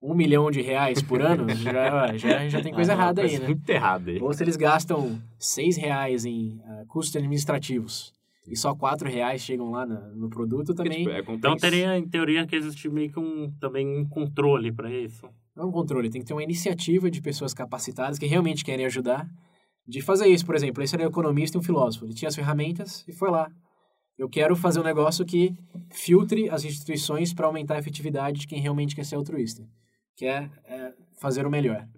[0.00, 3.46] um milhão de reais por ano, já, já, já tem coisa ah, errada aí, né?
[3.46, 4.20] Muito errado aí.
[4.20, 8.12] Ou se eles gastam seis reais em uh, custos administrativos
[8.46, 11.04] e só quatro reais chegam lá no, no produto também.
[11.04, 14.90] Tipo, é então teria, em teoria, que existe meio que um, também um controle para
[14.90, 15.28] isso.
[15.54, 18.86] Não é um controle, tem que ter uma iniciativa de pessoas capacitadas que realmente querem
[18.86, 19.28] ajudar
[19.86, 20.46] de fazer isso.
[20.46, 22.04] Por exemplo, esse era um economista e um filósofo.
[22.04, 23.50] Ele tinha as ferramentas e foi lá.
[24.16, 25.54] Eu quero fazer um negócio que
[25.90, 29.68] filtre as instituições para aumentar a efetividade de quem realmente quer ser altruísta
[30.18, 31.88] que é, é fazer o melhor.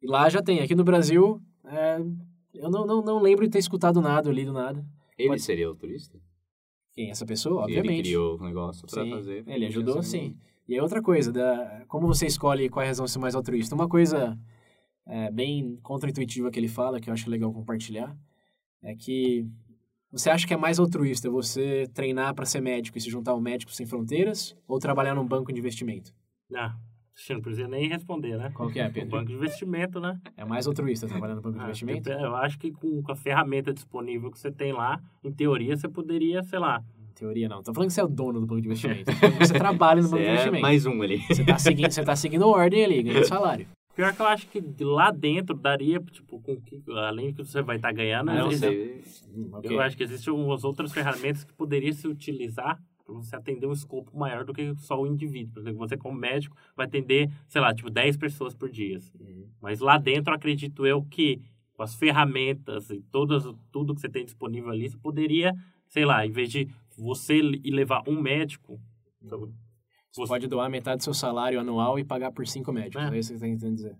[0.00, 0.60] E lá já tem.
[0.60, 1.98] Aqui no Brasil, é,
[2.54, 4.86] eu não, não, não lembro de ter escutado nada, lido nada.
[5.18, 5.42] Ele Pode...
[5.42, 6.20] seria o turista?
[6.92, 7.10] Quem?
[7.10, 7.62] Essa pessoa?
[7.62, 7.90] Obviamente.
[7.90, 9.42] Ele criou o negócio para fazer.
[9.44, 10.38] Ele ajudou, sim.
[10.68, 13.34] E é outra coisa, da, como você escolhe qual é a razão de ser mais
[13.34, 13.74] altruísta.
[13.74, 14.38] Uma coisa
[15.04, 18.16] é, bem contraintuitiva que ele fala, que eu acho legal compartilhar,
[18.82, 19.44] é que
[20.12, 23.40] você acha que é mais altruísta você treinar para ser médico e se juntar ao
[23.40, 26.14] Médico Sem Fronteiras ou trabalhar num banco de investimento?
[26.54, 26.97] Ah, você
[27.34, 28.50] não precisa nem responder, né?
[28.54, 29.08] Qual que é, Pedro?
[29.08, 30.18] O banco de investimento, né?
[30.36, 32.10] É mais altruísta trabalhando no banco de ah, investimento?
[32.10, 36.42] Eu acho que com, a ferramenta disponível que você tem lá, em teoria, você poderia,
[36.44, 36.82] sei lá...
[37.10, 37.60] Em teoria, não.
[37.62, 39.10] Tô falando que você é o dono do banco de investimento.
[39.38, 40.62] você trabalha no banco de é investimento.
[40.62, 41.18] mais um ali.
[41.18, 43.66] Você tá seguindo, você tá seguindo ordem ali, ganhando salário.
[43.96, 47.60] Pior que eu acho que lá dentro daria, tipo, com que, além do que você
[47.60, 48.30] vai estar tá ganhando...
[48.30, 49.02] Ah, não sei.
[49.54, 49.74] Okay.
[49.76, 53.72] Eu acho que existem umas outras ferramentas que poderiam se utilizar para você atender um
[53.72, 55.54] escopo maior do que só o indivíduo.
[55.54, 58.98] Por exemplo, você como médico vai atender, sei lá, tipo 10 pessoas por dia.
[58.98, 59.18] Assim.
[59.18, 59.48] Uhum.
[59.60, 61.40] Mas lá dentro, acredito eu que
[61.72, 65.54] com as ferramentas e todas, tudo que você tem disponível ali, você poderia,
[65.88, 68.78] sei lá, em vez de você ir levar um médico...
[69.22, 69.52] Então, você,
[70.12, 73.02] você, pode doar metade do seu salário anual e pagar por cinco médicos.
[73.02, 73.96] É, é isso que você está tentando dizer.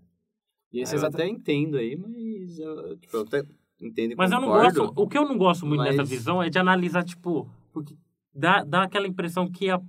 [0.71, 3.43] E esse é, eu até entendo aí, mas eu, tipo, eu até
[3.81, 5.01] entendo e Mas concordo, eu não gosto...
[5.01, 5.95] O que eu não gosto muito mas...
[5.95, 7.49] dessa visão é de analisar, tipo...
[7.71, 7.95] Porque
[8.33, 9.81] dá, dá aquela impressão que a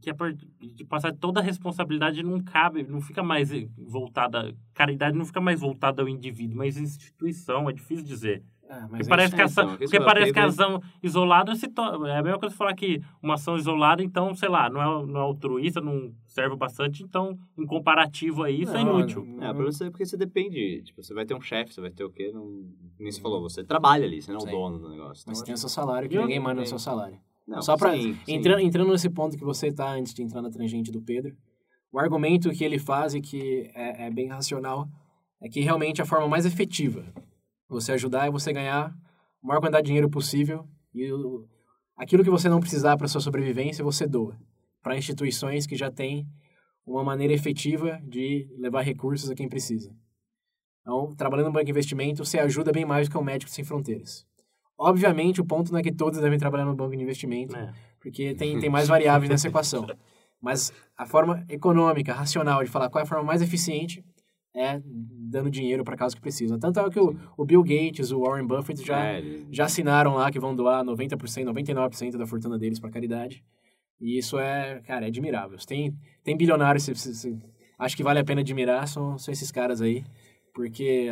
[0.00, 0.14] que a,
[0.60, 5.60] de passar toda a responsabilidade não cabe, não fica mais voltada, caridade não fica mais
[5.60, 8.44] voltada ao indivíduo, mas instituição, é difícil dizer.
[8.68, 12.08] Ah, porque parece, que, ação, porque parece que a ação isolada se torna.
[12.08, 15.20] É a mesma coisa falar que uma ação isolada, então, sei lá, não é, não
[15.20, 19.24] é altruísta, não serve bastante, então, em comparativo a isso, é não, é inútil.
[19.24, 20.82] Não, é, pra você, porque você depende.
[20.84, 22.30] Tipo, você vai ter um chefe, você vai ter o quê?
[22.32, 22.64] Não,
[22.96, 25.22] nem você falou, você trabalha ali, você não é o dono do negócio.
[25.22, 27.18] Então, mas tem o seu salário, que ninguém manda no seu salário.
[27.50, 27.96] Não, Só para
[28.28, 31.36] entrando, entrando nesse ponto que você está antes de entrar na tangente do Pedro,
[31.90, 34.88] o argumento que ele faz e que é, é bem racional
[35.42, 37.04] é que realmente a forma mais efetiva
[37.68, 38.94] você ajudar é você ganhar
[39.42, 41.44] a maior quantidade de dinheiro possível e o,
[41.96, 44.38] aquilo que você não precisar para sua sobrevivência você doa
[44.80, 46.28] para instituições que já têm
[46.86, 49.92] uma maneira efetiva de levar recursos a quem precisa.
[50.82, 53.64] Então, trabalhando no banco de investimento, você ajuda bem mais do que o Médico Sem
[53.64, 54.24] Fronteiras.
[54.82, 57.70] Obviamente, o ponto não é que todos devem trabalhar no banco de investimento, é.
[58.00, 59.86] porque tem, tem mais variáveis nessa equação.
[60.40, 64.02] Mas a forma econômica, racional de falar qual é a forma mais eficiente
[64.56, 66.58] é dando dinheiro para casos que precisam.
[66.58, 69.22] Tanto é que o, o, Bill Gates, o Warren Buffett já, é.
[69.50, 73.44] já assinaram lá que vão doar 90%, 99% da fortuna deles para caridade.
[74.00, 75.58] E isso é, cara, é admirável.
[75.58, 77.38] Tem, tem bilionários, se, se, se,
[77.78, 80.06] acho que vale a pena admirar, são, são esses caras aí,
[80.54, 81.10] porque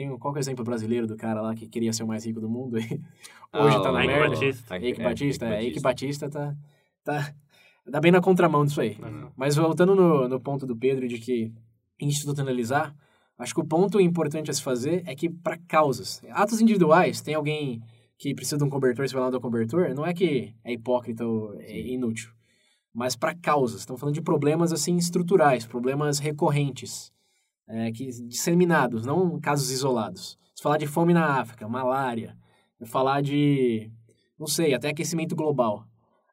[0.00, 2.24] tem qual que é o exemplo brasileiro do cara lá que queria ser o mais
[2.24, 4.30] rico do mundo e hoje Ah, tá na o- merda?
[4.30, 4.76] Batista.
[4.78, 6.56] Eike É, Batista, é, Eike Eike Batista tá,
[7.04, 7.34] tá,
[7.90, 8.96] tá bem na contramão disso aí.
[9.02, 9.30] Uhum.
[9.36, 11.52] Mas voltando no, no ponto do Pedro de que
[12.00, 12.94] institucionalizar,
[13.38, 17.34] acho que o ponto importante a se fazer é que para causas, atos individuais, tem
[17.34, 17.82] alguém
[18.18, 20.72] que precisa de um cobertor, você vai lá dar um cobertor, não é que é
[20.72, 22.30] hipócrita ou é inútil,
[22.92, 23.80] mas para causas.
[23.80, 27.12] Estamos falando de problemas assim estruturais, problemas recorrentes,
[27.70, 30.38] é, que disseminados, não casos isolados.
[30.54, 32.36] Se falar de fome na África, malária,
[32.84, 33.90] falar de,
[34.38, 35.86] não sei, até aquecimento global.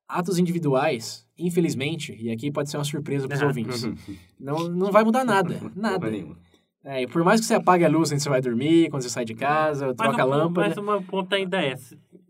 [0.08, 3.84] Atos individuais, infelizmente, e aqui pode ser uma surpresa para os Ah, ouvintes,
[4.40, 6.10] não, não vai mudar nada, nada.
[6.84, 9.26] É, por mais que você apague a luz quando você vai dormir, quando você sai
[9.26, 11.76] de casa, troca a o- lâmpada, Mas uma ponta ainda é.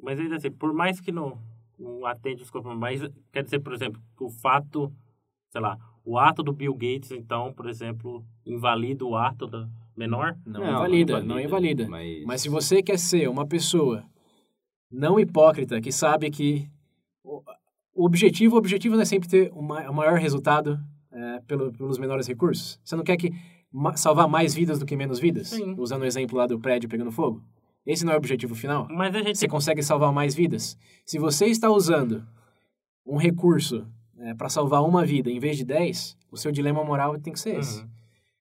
[0.01, 1.37] Mas ainda assim, por mais que não,
[1.77, 4.91] não atende os corpos, mas quer dizer, por exemplo, que o fato,
[5.51, 5.77] sei lá,
[6.09, 10.37] o ato do Bill Gates, então, por exemplo, invalida o ato da menor?
[10.45, 11.87] não, invalida, não invalida.
[11.89, 14.05] Mas, Mas se você quer ser uma pessoa
[14.89, 16.69] não hipócrita, que sabe que
[17.93, 20.79] o objetivo, o objetivo não é sempre ter o ma- o maior resultado
[21.11, 22.79] é, pelo, pelos menores recursos.
[22.83, 23.31] Você não quer que
[23.71, 25.49] ma- salvar mais vidas do que menos vidas?
[25.49, 25.75] Sim.
[25.77, 27.43] Usando o exemplo lá do prédio pegando fogo.
[27.85, 28.87] Esse não é o objetivo final?
[28.89, 30.77] Mas a gente Você consegue salvar mais vidas?
[31.05, 32.25] Se você está usando
[33.05, 33.87] um recurso
[34.37, 37.59] para salvar uma vida em vez de 10, o seu dilema moral tem que ser
[37.59, 37.81] esse.
[37.81, 37.87] Uhum.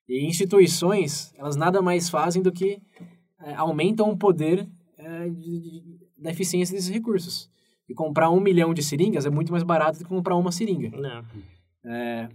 [0.09, 2.81] E instituições, elas nada mais fazem do que
[3.41, 4.67] é, aumentam o poder
[4.99, 7.51] é, de- de- da eficiência desses recursos.
[7.89, 10.91] E comprar um milhão de seringas é muito mais barato do que comprar uma seringa.
[11.85, 12.29] É,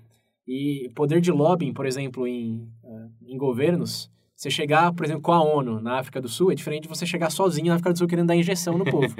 [0.47, 5.31] e poder de lobbying, por exemplo, em, eh, em governos, você chegar, por exemplo, com
[5.33, 7.97] a ONU na África do Sul, é diferente de você chegar sozinho na África do
[7.97, 9.05] Sul querendo dar injeção no povo.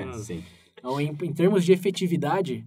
[0.78, 2.66] Então, em, em termos de efetividade,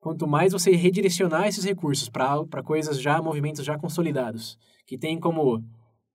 [0.00, 5.62] quanto mais você redirecionar esses recursos para coisas já, movimentos já consolidados, que tem como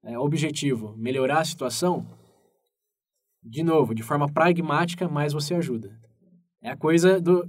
[0.04, 2.06] é, objetivo melhorar a situação,
[3.44, 5.98] de novo, de forma pragmática, mais você ajuda.
[6.62, 7.48] É a coisa do.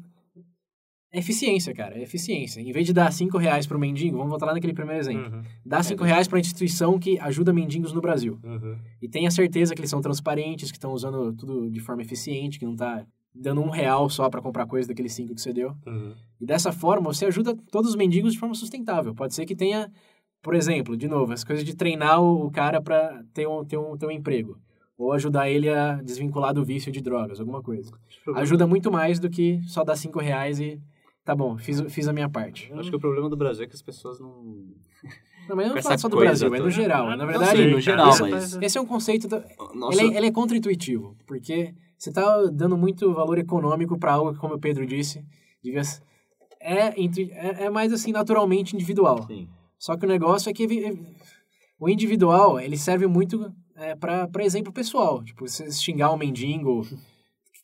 [1.11, 2.61] É eficiência, cara, é eficiência.
[2.61, 5.39] Em vez de dar cinco reais para o mendigo, vamos voltar lá naquele primeiro exemplo.
[5.39, 5.43] Uhum.
[5.65, 8.39] Dá cinco reais para a instituição que ajuda mendigos no Brasil.
[8.45, 8.79] Uhum.
[9.01, 12.67] E tenha certeza que eles são transparentes, que estão usando tudo de forma eficiente, que
[12.67, 13.07] não está
[13.39, 15.75] dando um real só para comprar coisa daqueles cinco que você deu.
[15.87, 16.15] Uhum.
[16.41, 19.15] E dessa forma, você ajuda todos os mendigos de forma sustentável.
[19.15, 19.91] Pode ser que tenha,
[20.43, 23.97] por exemplo, de novo, as coisas de treinar o cara para ter um, ter, um,
[23.97, 24.59] ter um emprego.
[24.99, 27.93] Ou ajudar ele a desvincular do vício de drogas, alguma coisa.
[28.35, 30.81] Ajuda muito mais do que só dar cinco reais e...
[31.23, 32.71] Tá bom, fiz, fiz a minha parte.
[32.71, 34.45] Eu acho que o problema do Brasil é que as pessoas não.
[35.49, 37.09] Não, mas eu não falo só do Brasil, é no geral.
[37.09, 39.29] Na não verdade, sei, no geral, Isso mas- esse é um conceito...
[39.75, 44.33] Nossa, Ele, é, ele é contra-intuitivo, porque você está dando muito valor econômico para algo
[44.33, 45.25] que, como o Pedro disse,
[45.63, 45.83] devia
[46.61, 49.23] é, intui- é, é mais assim, naturalmente individual.
[49.27, 49.49] Sim.
[49.79, 50.67] Só que o negócio é que
[51.79, 55.23] o individual, ele serve muito é, para exemplo pessoal.
[55.23, 56.83] Tipo, você xingar um mendigo,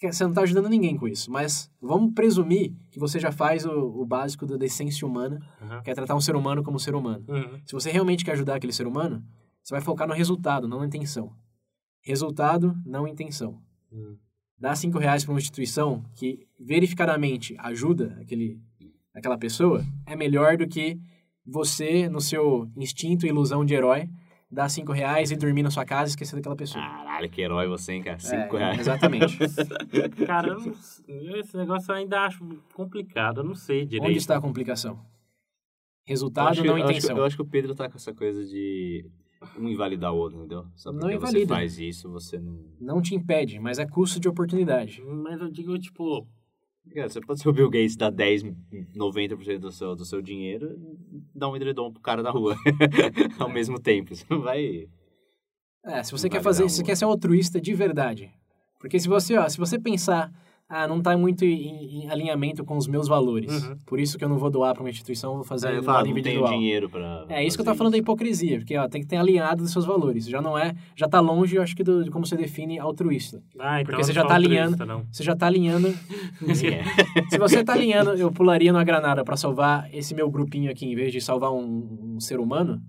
[0.00, 1.30] você não está ajudando ninguém com isso.
[1.30, 5.82] Mas vamos presumir que você já faz o, o básico da decência humana, Uhum.
[5.82, 7.24] que é tratar um ser humano como ser humano.
[7.28, 7.60] Uhum.
[7.64, 9.22] Se você realmente quer ajudar aquele ser humano,
[9.62, 11.32] você vai focar no resultado, não na intenção.
[12.02, 13.58] Resultado, não intenção.
[14.58, 18.60] Dar cinco reais para uma instituição que verificadamente ajuda aquele,
[19.14, 20.98] aquela pessoa é melhor do que
[21.44, 24.08] você, no seu instinto e ilusão de herói,
[24.48, 26.84] dar cinco reais e dormir na sua casa e esquecer daquela pessoa.
[26.84, 28.18] Caralho, que herói você, hein, cara?
[28.20, 28.78] Cinco É, reais.
[28.80, 29.36] Exatamente.
[30.26, 34.08] Cara, eu não esse negócio eu ainda acho complicado, eu não sei direito.
[34.08, 34.92] Onde está a complicação?
[34.94, 35.02] Eu
[36.06, 37.16] Resultado, acho, que, não eu, acho que, intenção.
[37.16, 39.08] eu acho que o Pedro tá com essa coisa de
[39.58, 40.66] um invalidar o outro, entendeu?
[40.74, 41.54] Só Não porque você invalida.
[41.54, 42.58] faz isso, você não.
[42.80, 45.02] Não te impede, mas é custo de oportunidade.
[45.02, 46.26] Mas eu digo, tipo,
[46.94, 48.42] Cara, você pode ser o Bill Gates, dar 10,
[48.96, 50.76] 90% do seu, do seu dinheiro
[51.34, 52.56] dá um edredom pro cara na rua
[53.38, 54.14] ao mesmo tempo.
[54.14, 54.88] Você não vai.
[55.84, 58.32] É, se você Não quer fazer, dar se você quer ser um altruísta de verdade.
[58.80, 60.32] Porque se você, ó, se você pensar,
[60.74, 63.62] ah, não tá muito em, em alinhamento com os meus valores.
[63.62, 63.76] Uhum.
[63.84, 65.98] Por isso que eu não vou doar para uma instituição, vou fazer É, um falo,
[65.98, 66.50] lado não individual.
[66.50, 67.26] dinheiro pra.
[67.28, 69.70] É isso que eu tô falando da hipocrisia, porque ó, tem que ter alinhado dos
[69.72, 70.26] seus valores.
[70.26, 73.42] Já não é, já tá longe, eu acho que do, de como você define altruísta.
[73.58, 74.86] ah, então Porque você já tá altruísta, alinhando.
[74.86, 75.04] Não.
[75.12, 75.88] Você já tá alinhando.
[76.42, 77.28] É.
[77.30, 80.94] se você tá alinhando, eu pularia numa granada para salvar esse meu grupinho aqui em
[80.94, 82.80] vez de salvar um, um ser humano.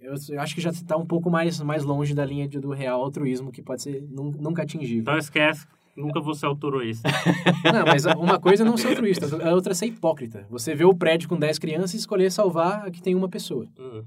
[0.00, 3.02] Eu, acho que já tá um pouco mais, mais longe da linha de- do real
[3.02, 5.00] altruísmo que pode ser nun- nunca atingível.
[5.02, 7.08] Então esquece, nunca vou ser altruísta.
[7.72, 10.46] Não, mas uma coisa é não ser altruísta, a outra é ser hipócrita.
[10.50, 13.68] Você vê o prédio com 10 crianças e escolher salvar a que tem uma pessoa.
[13.78, 14.04] Uhum.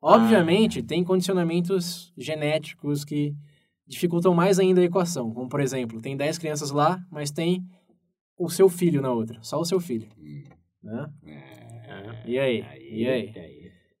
[0.00, 3.34] Obviamente, tem condicionamentos genéticos que
[3.86, 5.32] dificultam mais ainda a equação.
[5.32, 7.64] Como, por exemplo, tem 10 crianças lá, mas tem
[8.38, 9.38] o seu filho na outra.
[9.42, 10.08] Só o seu filho.
[10.82, 11.10] Né?
[11.26, 12.22] É.
[12.26, 12.64] E aí?
[12.90, 13.32] E aí?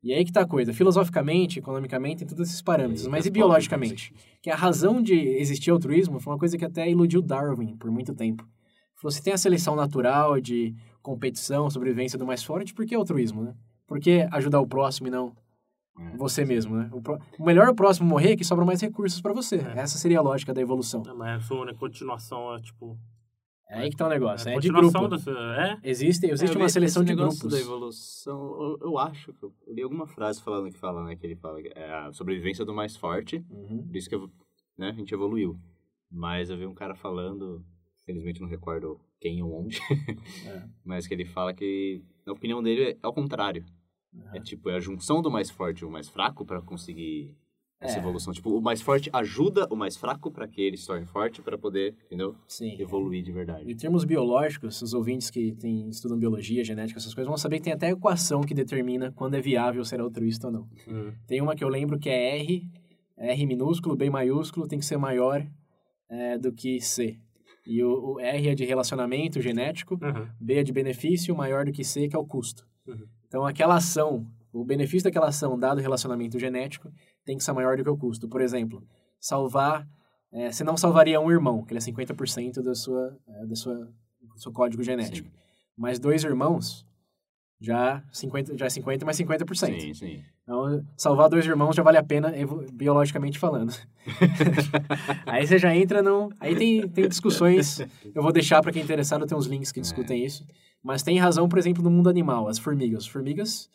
[0.08, 0.72] E aí que tá a coisa.
[0.72, 3.06] Filosoficamente, economicamente, tem todos esses parâmetros.
[3.06, 4.14] Mas e biologicamente?
[4.40, 8.14] Que a razão de existir altruísmo foi uma coisa que até iludiu Darwin por muito
[8.14, 8.48] tempo.
[9.02, 13.54] Você tem a seleção natural de competição, sobrevivência do mais forte, por que altruísmo, né?
[13.86, 15.36] Por que ajudar o próximo e não
[16.00, 16.16] É.
[16.16, 16.88] você mesmo, né?
[16.90, 17.18] O, pro...
[17.38, 19.56] o melhor é o próximo morrer que sobram mais recursos para você.
[19.56, 19.80] É.
[19.80, 21.02] Essa seria a lógica da evolução.
[21.04, 22.98] Não, mas a sua continuação é tipo.
[23.70, 24.48] É aí que tá o negócio.
[24.48, 25.16] É de continuação grupo.
[25.16, 25.30] dessa.
[25.30, 25.78] É?
[25.90, 27.38] Existe, É, existe eu uma seleção de grupos.
[27.50, 31.26] da evolução, eu, eu acho que eu li alguma frase falando que fala, né, que
[31.26, 33.86] ele fala que é a sobrevivência do mais forte, Uhum.
[33.86, 34.16] por isso que
[34.78, 35.58] né, a gente evoluiu.
[36.10, 37.62] Mas eu vi um cara falando,
[38.02, 39.78] infelizmente não recordo quem ou onde,
[40.46, 40.62] É.
[40.84, 43.64] mas que ele fala que, na opinião dele, é ao contrário.
[44.32, 47.36] É tipo, é a junção do mais forte e o mais fraco para conseguir
[47.80, 47.98] essa É.
[48.00, 48.32] evolução.
[48.32, 51.56] Tipo, o mais forte ajuda o mais fraco para que ele se torne forte para
[51.56, 52.34] poder, entendeu?
[52.46, 52.76] Sim.
[52.80, 53.70] Evoluir de verdade.
[53.70, 57.64] Em termos biológicos, os ouvintes que tem, estudam biologia, genética, essas coisas, vão saber que
[57.64, 60.68] tem até equação que determina quando é viável ser altruísta ou não.
[60.88, 61.12] Hum.
[61.26, 62.68] Tem uma que eu lembro que é R,
[63.16, 65.46] R minúsculo, B maiúsculo, tem que ser maior
[66.08, 67.18] é, do que C.
[67.66, 70.26] E o, o R é de relacionamento genético, Uhum.
[70.40, 72.66] B é de benefício, maior do que C, que é o custo.
[72.86, 73.06] Uhum.
[73.26, 76.90] Então, aquela ação, o benefício daquela ação, dado o relacionamento genético,
[77.28, 78.26] tem que ser maior do que o custo.
[78.26, 78.82] Por exemplo,
[79.20, 79.86] salvar...
[80.32, 83.74] É, você não salvaria um irmão, que ele é 50% da sua, é, da sua,
[83.74, 85.28] do seu código genético.
[85.76, 86.86] Mas dois irmãos,
[87.60, 89.80] já, 50, já é 50 mais 50%.
[89.80, 90.22] Sim, sim.
[90.42, 92.32] Então, salvar dois irmãos já vale a pena,
[92.72, 93.72] biologicamente falando.
[95.26, 96.30] aí você já entra no...
[96.40, 97.80] Aí tem, tem discussões,
[98.14, 100.46] eu vou deixar para quem é interessado, tem uns links que discutem isso.
[100.82, 103.04] Mas tem razão, por exemplo, no mundo animal, as formigas.
[103.04, 103.70] As formigas,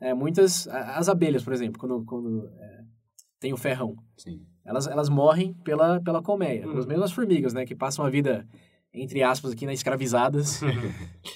[0.00, 0.68] é, muitas...
[0.68, 2.85] As abelhas, por exemplo, quando, quando é,
[3.40, 3.96] tem o ferrão.
[4.16, 4.46] Sim.
[4.64, 6.66] Elas, elas morrem pela, pela colmeia.
[6.66, 6.78] Uhum.
[6.78, 7.64] As mesmas formigas, né?
[7.64, 8.46] Que passam a vida,
[8.92, 10.60] entre aspas, aqui, né, escravizadas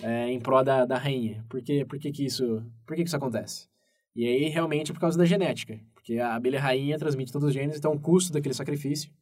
[0.03, 1.45] é, em prol da, da rainha.
[1.49, 3.69] Por, que, por, que, que, isso, por que, que isso acontece?
[4.17, 5.79] E aí, realmente, é por causa da genética.
[5.95, 9.13] Porque a abelha rainha transmite todos os genes, então o custo daquele sacrifício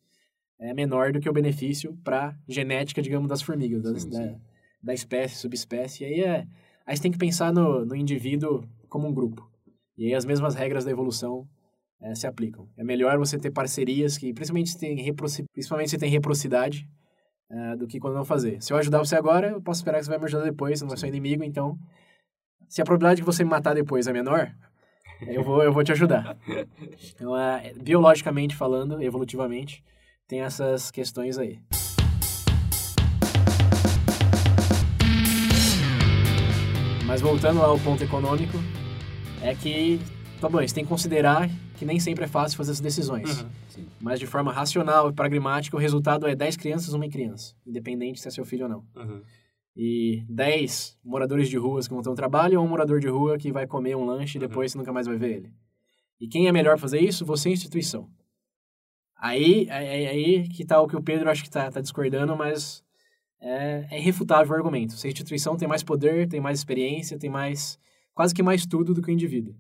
[0.59, 4.41] é menor do que o benefício para genética, digamos, das formigas, das- Sim, da, sim.
[4.83, 6.05] da espécie, subespécie.
[6.05, 6.47] E aí, é,
[6.87, 9.47] aí você tem que pensar no, no indivíduo como um grupo.
[9.97, 11.47] E aí as mesmas regras da evolução
[12.01, 12.69] eh, se aplicam.
[12.77, 16.89] É melhor você ter parcerias que, principalmente se tem, reproci- principalmente se tem reciprocidade,
[17.51, 18.63] eh, do que quando não fazer.
[18.63, 20.89] Se eu ajudar você agora, eu posso esperar que você vai me ajudar depois, não
[20.89, 21.79] vai ser inimigo, então...
[22.69, 24.53] Se a probabilidade de você me matar depois é menor,
[25.27, 26.37] eu vou, eu vou te ajudar.
[27.15, 29.83] Então, eh, biologicamente falando, evolutivamente,
[30.27, 31.59] tem essas questões aí.
[37.07, 38.59] Mas voltando ao ponto econômico,
[39.41, 39.99] é que,
[40.41, 43.43] tá bom, você tem que considerar que nem sempre é fácil fazer essas decisões.
[43.43, 43.49] Uhum.
[43.69, 43.87] Sim.
[44.01, 48.29] Mas de forma racional e pragmática, o resultado é 10 crianças, uma criança, independente se
[48.29, 48.85] é seu filho ou não.
[48.97, 49.23] Uhum.
[49.77, 53.39] E 10 moradores de ruas que vão ter um trabalho ou um morador de rua
[53.39, 55.53] que vai comer um lanche e depois você nunca mais vai ver ele.
[56.21, 57.25] E quem é melhor fazer isso?
[57.25, 58.09] Você e a instituição.
[59.17, 62.85] Aí, aí, aí que tá o que o Pedro acho que tá, tá discordando, mas
[63.41, 64.95] é, é irrefutável o argumento.
[64.95, 67.79] Se a instituição tem mais poder, tem mais experiência, tem mais
[68.15, 69.55] quase que mais tudo do que o indivíduo.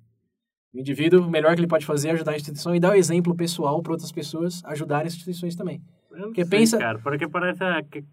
[0.72, 2.94] O indivíduo, o melhor que ele pode fazer é ajudar a instituição e dar o
[2.94, 5.82] exemplo pessoal para outras pessoas ajudarem as instituições também.
[6.10, 8.04] Eu Porque sei, pensa- cara, porque parece ah, que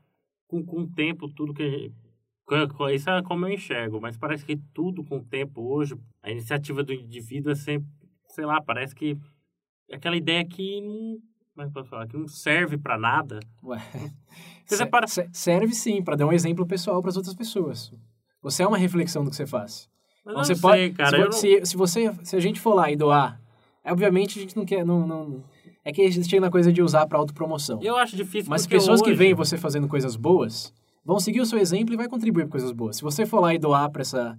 [0.47, 1.91] com, com o tempo tudo que
[2.93, 6.83] isso é como eu enxergo, mas parece que tudo com o tempo hoje, a iniciativa
[6.83, 7.87] do indivíduo é sempre,
[8.29, 9.17] sei lá, parece que
[9.89, 11.17] é aquela ideia que não,
[11.55, 13.39] como é posso falar, que não serve pra nada.
[13.63, 13.79] Ué.
[14.65, 17.91] Você se- serve sim para dar um exemplo pessoal para as outras pessoas.
[18.41, 19.89] Você é uma reflexão do que você faz.
[20.25, 22.59] Mas Então, você não pode, sei, cara, se, não- se, se você, se a gente
[22.59, 23.39] for lá e doar,
[23.83, 25.43] é, obviamente a gente não quer, não, não
[25.83, 27.79] é que a gente chega na coisa de usar para autopromoção.
[27.83, 30.73] eu acho difícil Mas pessoas que hoje- veem você fazendo coisas boas
[31.05, 32.95] vão seguir o seu exemplo e vai contribuir com coisas boas.
[32.97, 34.35] Se você for lá e doar para essa,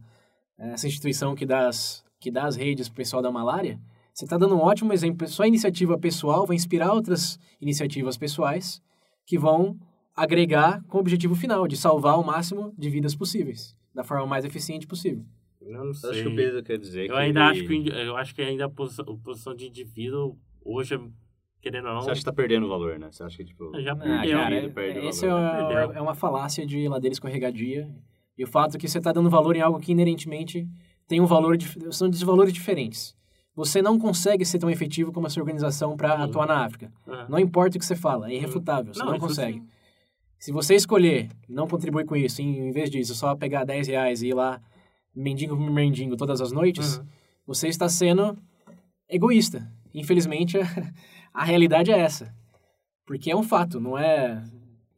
[0.58, 3.78] essa instituição que dá as, que dá as redes pro pessoal da malária,
[4.12, 5.28] você está dando um ótimo exemplo.
[5.28, 8.82] Sua iniciativa pessoal vai inspirar outras iniciativas pessoais
[9.24, 9.78] que vão
[10.16, 14.44] agregar com o objetivo final de salvar o máximo de vidas possíveis, da forma mais
[14.44, 15.24] eficiente possível.
[15.66, 16.10] Eu não Eu sei.
[16.10, 17.20] acho que o Pedro quer dizer Eu que...
[17.20, 21.00] ainda acho que eu acho que ainda a posição, a posição de indivíduo hoje, é,
[21.60, 23.08] querendo ou não, Você acha que tá perdendo valor, né?
[23.10, 23.72] Você acha que, tipo...
[23.80, 24.38] já Ah, perdeu.
[24.38, 25.76] cara, ele perde o esse é, valor, né?
[25.76, 25.92] Perdeu.
[25.96, 27.88] é uma falácia de ladeira escorregadia.
[28.38, 30.68] E o fato é que você está dando valor em algo que inerentemente
[31.08, 31.56] tem um valor,
[31.90, 33.16] são desvalores diferentes.
[33.54, 36.22] Você não consegue ser tão efetivo como a sua organização para Uhum.
[36.24, 36.92] atuar na África.
[37.06, 37.26] Ah.
[37.28, 39.58] Não importa o que você fala, é irrefutável, você não, isso consegue.
[39.60, 39.66] sim.
[40.38, 44.20] Se você escolher não contribuir com isso, em, em vez disso, só pegar 10 reais
[44.20, 44.60] e ir lá
[45.16, 47.06] mendigo por mendigo todas as noites, Uhum.
[47.46, 48.36] você está sendo
[49.08, 49.72] egoísta.
[49.94, 50.62] Infelizmente, a,
[51.32, 52.34] a realidade é essa.
[53.06, 54.42] Porque é um fato, não é...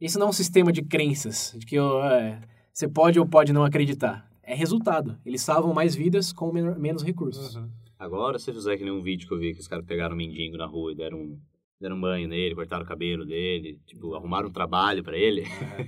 [0.01, 2.39] Isso não é um sistema de crenças, de que é,
[2.73, 4.29] você pode ou pode não acreditar.
[4.41, 5.17] É resultado.
[5.25, 7.55] Eles salvam mais vidas com menos recursos.
[7.55, 7.69] Uhum.
[7.97, 10.17] Agora, se fizer que nem um vídeo que eu vi que os caras pegaram um
[10.17, 11.39] mendigo na rua e deram um,
[11.79, 15.43] deram um banho nele, cortaram o cabelo dele, tipo, arrumaram um trabalho pra ele.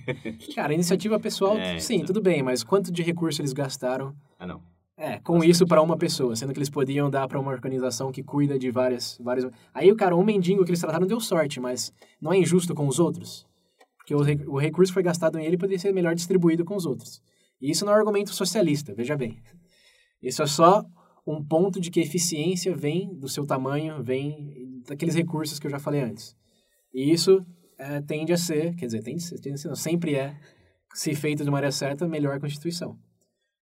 [0.56, 2.08] Cara, a iniciativa pessoal, É, sim, então.
[2.08, 4.62] tudo bem, mas quanto de recurso eles gastaram Ah, não.
[4.98, 8.22] É, com isso para uma pessoa, sendo que eles podiam dar para uma organização que
[8.24, 9.50] cuida de várias, várias.
[9.74, 12.88] Aí o cara, um mendigo que eles trataram deu sorte, mas não é injusto com
[12.88, 13.46] os outros,
[13.98, 16.86] porque o, re- o recurso foi gastado em ele poderia ser melhor distribuído com os
[16.86, 17.20] outros.
[17.60, 19.40] E isso não é um argumento socialista, veja bem.
[20.22, 20.86] Isso é só
[21.26, 25.72] um ponto de que a eficiência vem do seu tamanho, vem daqueles recursos que eu
[25.72, 26.36] já falei antes.
[26.94, 27.46] E isso
[27.78, 30.36] é, tende a ser, quer dizer, tende a ser, tende a ser não, sempre é,
[30.94, 32.98] se feito de maneira certa, melhor a Constituição.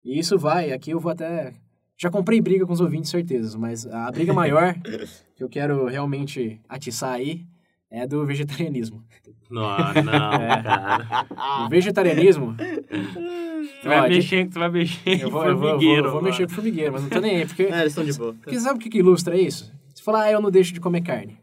[0.03, 1.53] E isso vai, aqui eu vou até.
[1.97, 4.73] Já comprei briga com os ouvintes, certeza, mas a briga maior
[5.35, 7.45] que eu quero realmente atiçar aí
[7.89, 9.03] é do vegetarianismo.
[9.49, 10.63] Não, não, É.
[10.63, 11.65] cara.
[11.65, 12.55] O vegetarianismo.
[12.57, 16.07] Você vai Ó, de- mexer, você vai mexer eu vou, eu vou, eu vou, formigueiro.
[16.07, 17.63] eu vou mexer com formigueiro, mas não tô nem aí, porque.
[17.63, 18.33] É, eles estão de boa.
[18.33, 19.71] Porque sabe o que, que ilustra isso?
[20.03, 21.39] Você fala, ah, eu não deixo de comer carne.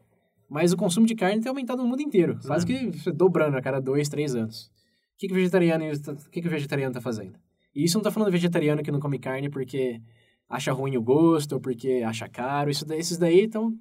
[0.47, 2.39] Mas o consumo de carne tem aumentado no mundo inteiro.
[2.47, 4.67] Quase que dobrando a cada dois, três anos.
[5.15, 7.39] O que, que, o, vegetariano, o que, que o vegetariano tá fazendo?
[7.75, 10.03] E isso não tá falando vegetariano que não come carne porque
[10.47, 12.69] acha ruim o gosto ou porque acha caro.
[12.69, 13.75] Isso esses daí estão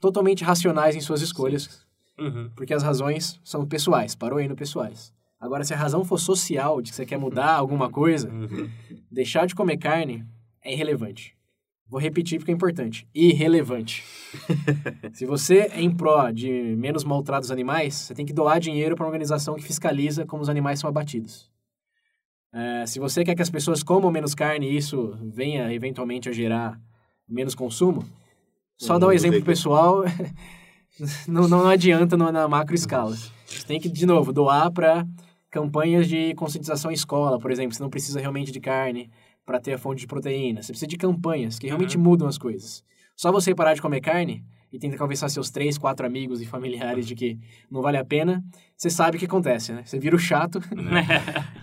[0.00, 1.84] totalmente racionais em suas escolhas.
[2.20, 2.50] Uhum.
[2.54, 5.12] Porque as razões são pessoais, parou aí no pessoais.
[5.40, 8.70] Agora, se a razão for social, de que você quer mudar alguma coisa, Uhum.
[9.10, 10.24] deixar de comer carne
[10.62, 11.34] é irrelevante.
[11.90, 13.06] Vou repetir porque é importante.
[13.12, 14.04] Irrelevante.
[15.12, 19.02] se você é em pró de menos maltratos animais, você tem que doar dinheiro para
[19.04, 21.50] uma organização que fiscaliza como os animais são abatidos.
[22.52, 26.32] É, se você quer que as pessoas comam menos carne e isso venha eventualmente a
[26.32, 26.80] gerar
[27.28, 28.04] menos consumo,
[28.78, 30.04] só Não dar vou exemplo pessoal
[31.26, 33.16] não, não adianta no- na macro escala.
[33.46, 35.06] Você tem que, de novo, doar para
[35.50, 37.74] campanhas de conscientização em escola, por exemplo.
[37.74, 39.10] Você não precisa realmente de carne
[39.50, 40.62] para ter a fonte de proteína.
[40.62, 42.84] Você precisa de campanhas que realmente mudam as coisas.
[43.16, 47.04] Só você parar de comer carne e tentar convencer seus três, quatro amigos e familiares
[47.04, 47.36] de que
[47.68, 48.44] não vale a pena,
[48.76, 49.82] você sabe o que acontece, né?
[49.84, 50.60] Você vira o chato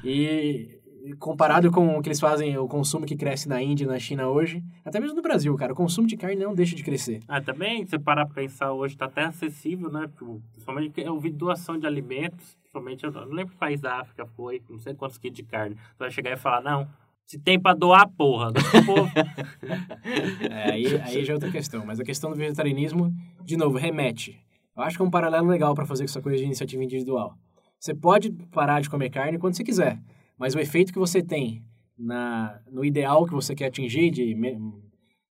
[0.03, 0.77] e
[1.07, 3.97] e comparado com o que eles fazem, o consumo que cresce na Índia e na
[3.97, 7.21] China hoje, até mesmo no Brasil, cara, o consumo de carne não deixa de crescer.
[7.29, 10.07] Ah, também, se você parar pra pensar hoje, tá até acessível, né?
[10.07, 14.25] Tipo, Principalmente eu vi doação de alimentos, principalmente, eu não lembro que país da África
[14.25, 15.75] foi, não sei quantos quilos de carne.
[15.75, 16.85] Você vai chegar e falar, não,
[17.27, 18.51] se tem pra doar, porra,
[18.85, 19.11] povo.
[20.49, 21.85] É, aí, aí já é outra questão.
[21.85, 23.13] Mas a questão do vegetarianismo,
[23.43, 24.39] de novo, remete.
[24.75, 27.35] Eu acho que é um paralelo legal para fazer com essa coisa de iniciativa individual.
[27.79, 29.99] Você pode parar de comer carne quando você quiser,
[30.37, 31.63] mas o efeito que você tem
[31.97, 34.57] na, no ideal que você quer atingir, de me-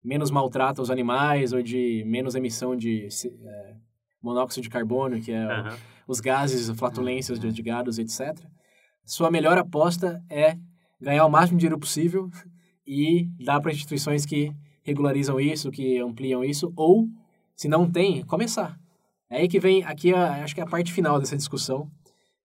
[0.03, 3.07] menos maltrato aos animais ou de menos emissão de
[3.45, 3.75] é,
[4.21, 5.77] monóxido de carbono, que é o- Aham.
[6.07, 8.37] os gases, flatulências de, de gados, etc.
[9.05, 10.57] Sua melhor aposta é
[11.01, 12.29] ganhar o máximo de dinheiro possível
[12.85, 14.51] e dar para instituições que
[14.83, 17.07] regularizam isso, que ampliam isso, ou,
[17.55, 18.79] se não tem, começar.
[19.29, 21.89] É aí que vem, aqui a- acho que é a parte final dessa discussão.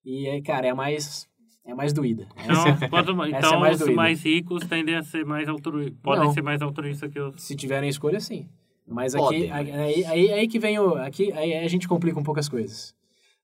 [0.04, 1.28] E, é, cara, é a mais,
[1.66, 2.26] é a mais doída.
[2.42, 3.94] Então, essa é então mais os doída.
[3.96, 5.98] mais ricos tendem a ser mais altruístas.
[6.02, 6.32] Podem Não.
[6.32, 7.42] ser mais altruístas que os.
[7.42, 8.48] Se tiverem escolha, sim.
[8.88, 10.94] Mas aqui, Podem, aí, aí, aí, aí que vem o.
[10.94, 12.94] Aqui, aí a gente complica um pouco as coisas.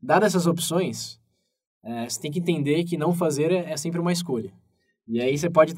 [0.03, 1.21] Dadas essas opções,
[1.85, 4.51] é, você tem que entender que não fazer é, é sempre uma escolha.
[5.09, 5.75] E aí você pode.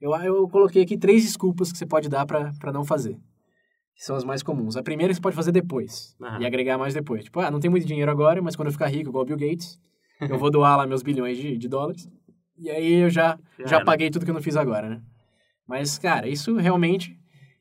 [0.00, 3.16] Eu, eu coloquei aqui três desculpas que você pode dar para não fazer.
[3.96, 4.76] Que são as mais comuns.
[4.76, 6.16] A primeira é que você pode fazer depois.
[6.40, 7.24] E agregar mais depois.
[7.24, 9.36] Tipo, ah, não tem muito dinheiro agora, mas quando eu ficar rico, igual o Bill
[9.36, 9.78] Gates,
[10.20, 12.08] eu vou doar lá meus bilhões de, de dólares.
[12.58, 13.84] E aí eu já, Já já era.
[13.84, 15.00] paguei tudo que eu não fiz agora, né?
[15.66, 17.16] Mas, cara, isso realmente.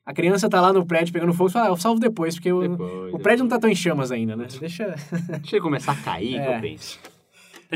[0.06, 2.52] A criança tá lá no prédio pegando fogo e fala, ah, eu salvo depois, porque
[2.52, 4.48] o, Depois, o prédio não tá tão em chamas ainda, né?
[4.60, 4.96] Deixa.
[5.40, 6.46] Deixa ele começar a cair, É.
[6.46, 7.00] que eu penso.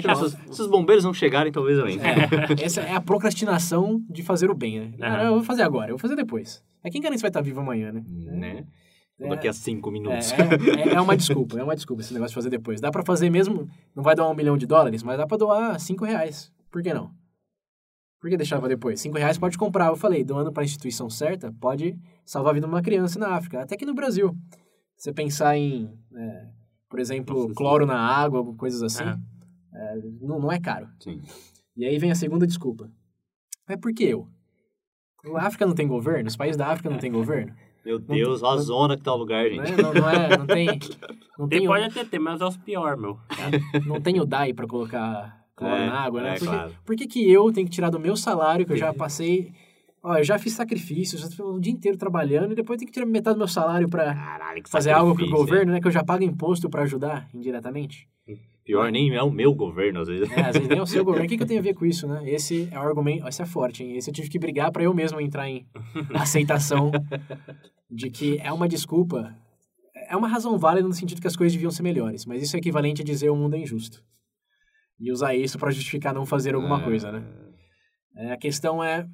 [0.02, 2.08] Deixa Se os, se os bombeiros não chegarem, talvez eu entre.
[2.08, 4.94] É, essa é a procrastinação de fazer o bem, né?
[5.02, 6.64] Ah, eu vou fazer agora, eu vou fazer depois.
[6.84, 8.04] É quem garante que vai estar vivo amanhã, né?
[8.08, 8.66] Né?
[9.20, 9.30] É.
[9.30, 10.32] Daqui a cinco É, minutos.
[10.34, 12.80] é, é uma desculpa, é uma desculpa esse negócio de fazer depois.
[12.80, 15.80] Dá pra fazer mesmo, não vai doar um milhão de dólares, mas dá pra doar
[15.80, 16.52] cinco reais.
[16.72, 17.10] Por que não?
[18.20, 19.00] Por que deixar pra depois?
[19.00, 21.96] Cinco reais pode comprar, eu falei, doando pra instituição certa, pode
[22.26, 24.36] salvar a vida de uma criança na África, até que no Brasil.
[24.96, 26.46] Você pensar em, é,
[26.90, 29.04] por exemplo, cloro na água, coisas assim.
[29.78, 30.88] É, não, não é caro.
[31.00, 31.22] Sim.
[31.76, 32.90] E aí vem a segunda desculpa.
[33.68, 34.28] É por que eu?
[35.36, 36.28] A África não tem governo?
[36.28, 37.54] Os países da África não têm governo?
[37.86, 39.80] Meu Deus, olha a zona que tá o lugar, Não, gente.
[39.80, 40.68] é, não, não é, não tem...
[41.38, 43.20] Não Tem, tem, o- pode até ter, mas é os piores, meu.
[43.86, 46.30] não tem o DAI pra colocar cloro É, na água, né?
[46.30, 46.76] é, por, que, claro.
[46.84, 49.54] por que, que eu tenho que tirar do meu salário, que eu já passei
[50.08, 52.94] Ó, eu já fiz sacrifícios, já tô o dia inteiro trabalhando e depois tenho que
[52.94, 54.16] tirar metade do meu salário para
[54.68, 55.82] fazer algo pro sacrifício, governo, né?
[55.82, 58.08] Que eu já pago imposto para ajudar indiretamente.
[58.64, 60.32] Pior nem é o meu governo, às vezes.
[60.32, 61.26] É, às vezes nem é o seu governo.
[61.26, 62.22] O que, que eu tenho a ver com isso, né?
[62.30, 63.28] Esse é o argumento.
[63.28, 63.98] Esse é forte, hein?
[63.98, 65.66] Esse eu tive que brigar para eu mesmo entrar em
[66.14, 66.92] aceitação
[67.92, 69.36] de que é uma desculpa.
[70.10, 72.60] É uma razão válida no sentido que as coisas deviam ser melhores, mas isso é
[72.60, 74.02] equivalente a dizer o mundo é injusto.
[75.00, 77.24] E usar isso para justificar não fazer alguma coisa, né?
[78.16, 79.06] É, a questão é.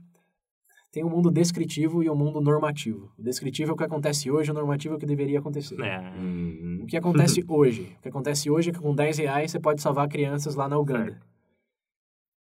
[0.94, 3.12] Tem um mundo descritivo e um mundo normativo.
[3.18, 5.80] O descritivo é o que acontece hoje, o normativo é o que deveria acontecer.
[5.82, 6.00] É.
[6.20, 6.82] Uhum.
[6.84, 7.96] O que acontece hoje?
[7.98, 10.78] O que acontece hoje é que com 10 reais você pode salvar crianças lá na
[10.78, 11.20] Uganda.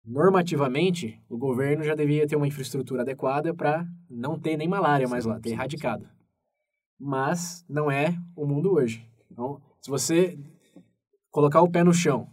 [0.05, 5.25] Normativamente, o governo já devia ter uma infraestrutura adequada para não ter nem malária mais
[5.25, 6.09] lá, ter erradicado.
[6.99, 9.09] Mas não é o mundo hoje.
[9.31, 10.37] Então, se você
[11.31, 12.29] colocar o pé no chão,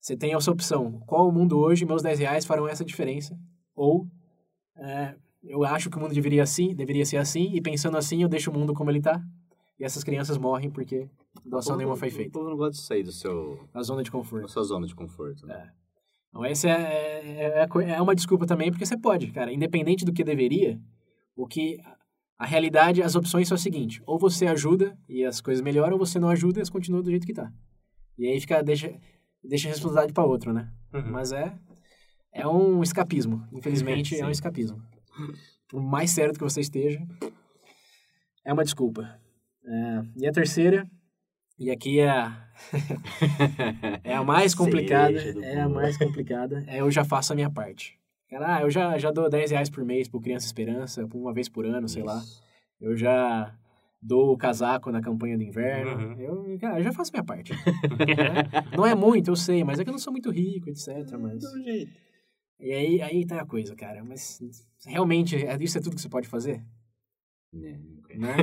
[0.00, 1.00] você tem essa opção.
[1.00, 1.84] Qual o mundo hoje?
[1.84, 3.38] Meus 10 reais farão essa diferença.
[3.74, 4.08] Ou
[4.76, 8.28] é, eu acho que o mundo deveria, assim, deveria ser assim, e pensando assim, eu
[8.28, 9.20] deixo o mundo como ele está.
[9.78, 11.08] E essas crianças morrem porque
[11.44, 12.30] doação nenhuma foi O feita.
[12.32, 14.48] povo não gosta de sair do seu, Na zona de da conforto.
[14.48, 15.46] sua zona de conforto.
[15.46, 15.70] Né?
[16.30, 19.52] Então, essa é, é, é é uma desculpa também, porque você pode, cara.
[19.52, 20.80] Independente do que deveria,
[21.36, 21.78] o que...
[22.38, 24.02] A realidade, as opções são as seguintes.
[24.04, 27.10] Ou você ajuda e as coisas melhoram, ou você não ajuda e elas continuam do
[27.10, 27.50] jeito que tá.
[28.18, 28.62] E aí fica...
[28.62, 28.92] Deixa,
[29.42, 30.70] deixa a responsabilidade para outro, né?
[30.92, 31.12] Uhum.
[31.12, 31.54] Mas é...
[32.36, 33.42] É um escapismo.
[33.50, 34.80] Infelizmente, é um escapismo.
[35.66, 37.00] Por mais certo que você esteja,
[38.44, 39.18] é uma desculpa.
[39.64, 40.86] É, e a terceira,
[41.58, 42.48] e aqui é a,
[44.04, 47.98] é a mais complicada, é a mais complicada, é eu já faço a minha parte.
[48.28, 51.48] Cara, ah, eu já, já dou 10 reais por mês pro Criança Esperança, uma vez
[51.48, 52.18] por ano, sei lá.
[52.18, 52.42] Isso.
[52.80, 53.54] Eu já
[54.02, 55.96] dou o casaco na campanha do inverno.
[55.96, 56.20] Uhum.
[56.20, 57.52] Eu, cara, eu já faço minha parte.
[57.52, 57.58] Né?
[58.76, 60.88] Não é muito, eu sei, mas é que eu não sou muito rico, etc.
[61.18, 61.40] Mas...
[61.40, 62.05] Do jeito.
[62.58, 64.02] E aí, aí tá a coisa, cara.
[64.04, 64.40] Mas
[64.86, 66.62] realmente, é- isso é tudo que você pode fazer?
[67.54, 68.18] É, nunca é.
[68.18, 68.36] Né?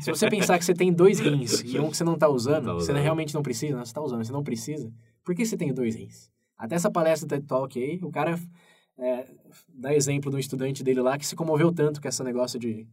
[0.00, 2.64] Se você pensar que você tem dois rins e um que você não tá usando,
[2.66, 3.02] Não tá você usando.
[3.02, 4.92] realmente não precisa, não, você tá usando, você não precisa,
[5.24, 6.30] por que você tem dois rins?
[6.56, 8.38] Até essa palestra do TED Talk aí, o cara
[8.98, 9.26] é,
[9.68, 12.86] dá exemplo do estudante dele lá que se comoveu tanto com esse negócio de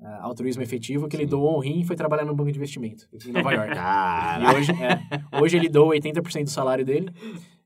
[0.00, 3.06] ah, altruísmo efetivo que ele doou um rim e foi trabalhar no banco de investimento
[3.26, 3.74] em Nova York.
[3.74, 4.56] Caralho.
[4.56, 7.12] e hoje, é, hoje ele doa 80% do salário dele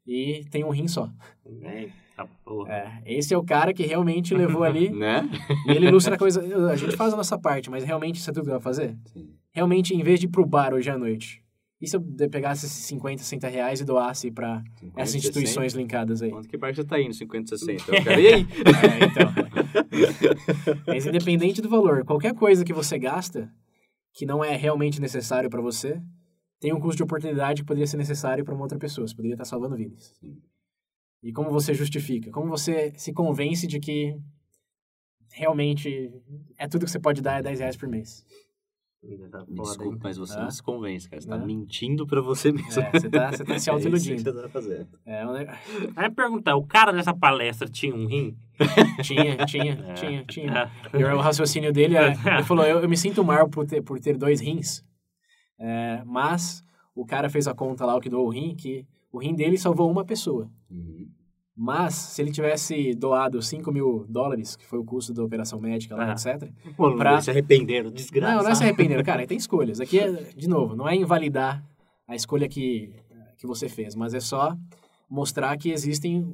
[0.07, 1.11] e tem um rim só.
[1.45, 2.73] Eita porra.
[2.73, 5.29] É, esse é o cara que realmente levou ali Né?
[5.67, 6.41] e ele ilustra a coisa.
[6.71, 8.97] A gente faz a nossa parte, mas realmente isso é tudo que vai fazer?
[9.13, 9.29] Sim.
[9.53, 11.43] Realmente, em vez de ir pro bar hoje à noite,
[11.81, 15.73] e se eu de- pegasse esses 50, 60 reais e doasse para 50, essas instituições
[15.73, 15.79] 60?
[15.83, 16.31] linkadas aí?
[16.31, 17.13] Quanto que parte você tá indo?
[17.13, 17.97] 50, 60?
[17.97, 18.47] Eu quero, e aí?
[18.47, 19.33] É, então.
[20.87, 23.51] Mas independente do valor, qualquer coisa que você gasta
[24.15, 26.01] que não é realmente necessário para você,
[26.59, 29.07] tem um custo de oportunidade que poderia ser necessário para uma outra pessoa.
[29.07, 30.15] Você poderia estar salvando vidas.
[30.19, 30.39] Sim.
[31.23, 32.31] E como você justifica?
[32.31, 34.17] Como você se convence de que
[35.33, 36.13] realmente
[36.57, 38.25] é tudo que você pode dar é 10 reais por mês?
[39.31, 40.01] Tá Me desculpe, hein?
[40.03, 40.43] mas você Ah.
[40.43, 41.21] não se convence, cara.
[41.23, 41.39] Você tá Ah.
[41.47, 42.83] mentindo pra você mesmo.
[42.83, 44.33] É, você tá, você tá se É isso que auto-iludindo.
[44.33, 44.89] você tá fazendo.
[45.05, 45.47] É, um ne-
[45.95, 48.37] Aí perguntar, o cara dessa palestra tinha um rim?
[49.05, 49.95] tinha, tinha, É.
[49.95, 50.73] tinha, tinha.
[50.93, 54.01] E o raciocínio dele é, ele falou, eu, eu me sinto mal por ter, por
[54.01, 54.83] ter dois rins,
[55.59, 56.65] é, mas
[56.95, 59.57] o cara fez a conta lá, o que doou o rim, que o rim dele
[59.59, 60.51] salvou uma pessoa.
[60.71, 61.09] Uhum.
[61.59, 65.97] Mas, se ele tivesse doado 5 mil dólares, que foi o custo da operação médica
[65.97, 66.13] lá, Ah.
[66.13, 66.51] etc.
[66.77, 68.35] Pô, Pra- se arrependeram, desgraça.
[68.37, 69.81] Não, não é se arrepender, cara, tem escolhas.
[69.81, 71.65] Aqui, é, de novo, não é invalidar
[72.07, 72.93] a escolha que,
[73.39, 74.55] que você fez, mas é só
[75.09, 76.31] mostrar que existem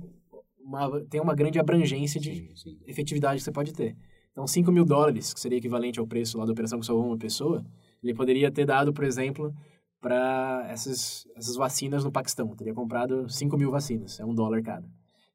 [0.58, 2.78] uma, tem uma grande abrangência de Sim, sim.
[2.86, 3.96] efetividade que você pode ter.
[4.32, 7.18] Então, 5 mil dólares, que seria equivalente ao preço lá da operação que salvou uma
[7.18, 7.64] pessoa,
[8.02, 9.54] ele poderia ter dado, por exemplo,
[10.02, 12.54] para essas, essas vacinas no Paquistão.
[12.56, 14.86] Teria comprado 5 mil vacinas, é um dólar cada.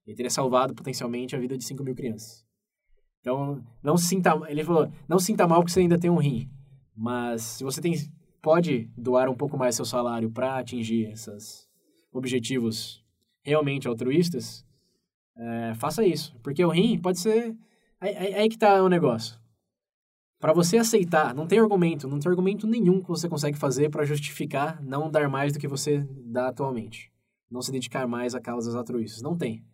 [0.05, 2.45] Ele teria salvado potencialmente a vida de 5 mil crianças.
[3.21, 6.17] Então, não se sinta, ele falou, não se sinta mal porque você ainda tem um
[6.17, 6.49] rim,
[6.95, 7.93] mas se você tem,
[8.41, 11.67] pode doar um pouco mais seu salário para atingir esses
[12.13, 13.03] objetivos
[13.43, 14.65] realmente altruístas,
[15.37, 16.37] é, faça isso.
[16.43, 17.55] Porque o rim pode ser.
[17.99, 19.37] Aí, aí- aí que tá o negócio.
[20.39, 24.05] Para você aceitar, não tem argumento, não tem argumento nenhum que você consegue fazer para
[24.05, 27.11] justificar não dar mais do que você dá atualmente.
[27.49, 29.21] Não se dedicar mais a causas altruístas.
[29.21, 29.65] Não tem.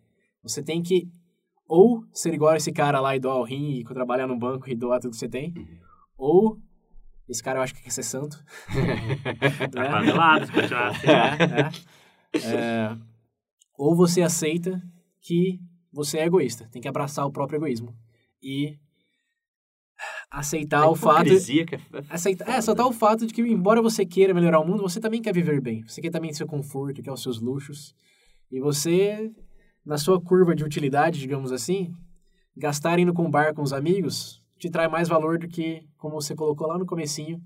[0.42, 1.10] Você tem que
[1.66, 4.68] ou ser igual a esse cara lá e doar o rim e trabalhar no banco
[4.68, 5.54] e doar tudo que você tem,
[6.16, 6.60] ou
[7.28, 8.42] esse cara eu acho que quer ser santo.
[9.74, 9.88] Né?
[10.88, 11.06] assim.
[11.08, 12.54] É, é.
[12.54, 12.96] É,
[13.78, 14.82] ou você aceita
[15.20, 15.60] que
[15.92, 17.96] você é egoísta, tem que abraçar o próprio egoísmo
[18.42, 18.78] e
[20.38, 22.04] aceitar A o fato que é...
[22.08, 25.22] aceitar, é, aceitar o fato de que embora você queira melhorar o mundo, você também
[25.22, 25.82] quer viver bem.
[25.86, 27.94] Você quer também seu conforto, quer os seus luxos.
[28.50, 29.30] E você
[29.84, 31.92] na sua curva de utilidade, digamos assim,
[32.56, 36.34] gastar indo com bar com os amigos te traz mais valor do que, como você
[36.34, 37.40] colocou lá no comecinho,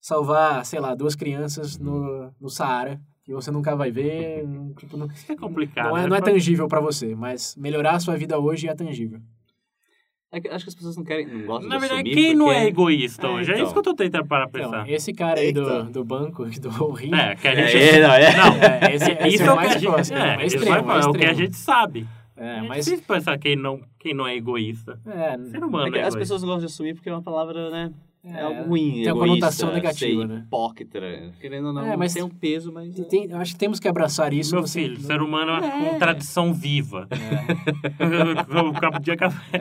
[0.00, 4.46] salvar, sei lá, duas crianças no, no Saara, que você nunca vai ver.
[4.78, 5.88] Tipo, não, Isso é complicado.
[5.88, 6.08] não é, né?
[6.08, 9.20] não é tangível para você, mas melhorar a sua vida hoje é tangível.
[10.32, 12.34] É que acho que as pessoas não querem, não gostam Na de verdade, assumir quem
[12.36, 13.50] não porque- é egoísta É, hoje?
[13.50, 13.64] É então.
[13.64, 14.88] isso que eu tô tentando parar pra Então, pensar.
[14.90, 15.82] esse cara aí do, Eita.
[15.84, 17.82] do banco, do rim, É, que a É, gente...
[17.96, 18.36] é, não, é.
[18.36, 20.46] Não, é, esse, esse isso é é o que a mais gente, próximo, é, é,
[20.46, 21.38] isso extremo, vai falar, é é o que a extremo.
[21.38, 22.06] gente sabe.
[22.36, 24.98] É, É mas difícil pensar quem não, quem não é egoísta.
[25.04, 26.18] é, Ser humano É que é as egoísta.
[26.20, 27.92] pessoas não gostam de assumir porque é uma palavra, né?
[28.22, 30.42] É, É, algo ruim, tem uma egoísta, conotação negativa, ser né?
[30.46, 31.00] hipócrita.
[31.40, 32.98] Querendo ou não, É, mas tem um peso, mas...
[32.98, 34.54] é- tem- eu acho que temos que abraçar isso.
[34.54, 35.74] Meu você- filho, ser humano é É.
[35.90, 37.08] uma tradição viva.
[38.76, 39.60] o copo de café.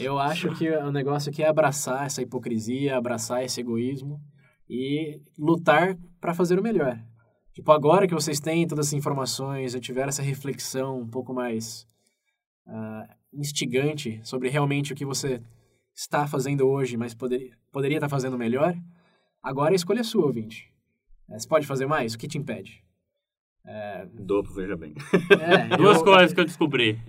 [0.00, 4.20] Eu acho que o negócio aqui é abraçar essa hipocrisia, abraçar esse egoísmo
[4.70, 6.98] e lutar para fazer o melhor.
[7.52, 11.86] Tipo, agora que vocês têm todas as informações, já tiveram essa reflexão um pouco mais
[12.68, 15.40] ah, instigante sobre realmente o que você
[15.96, 18.76] está fazendo hoje, mas poderia, poderia estar fazendo melhor,
[19.42, 20.70] agora a escolha é sua, ouvinte.
[21.28, 22.12] É, Você pode fazer mais?
[22.14, 22.84] O que te impede?
[24.12, 24.94] Dobro, veja bem.
[25.40, 27.00] É, Duas eu- coisas que eu descobri.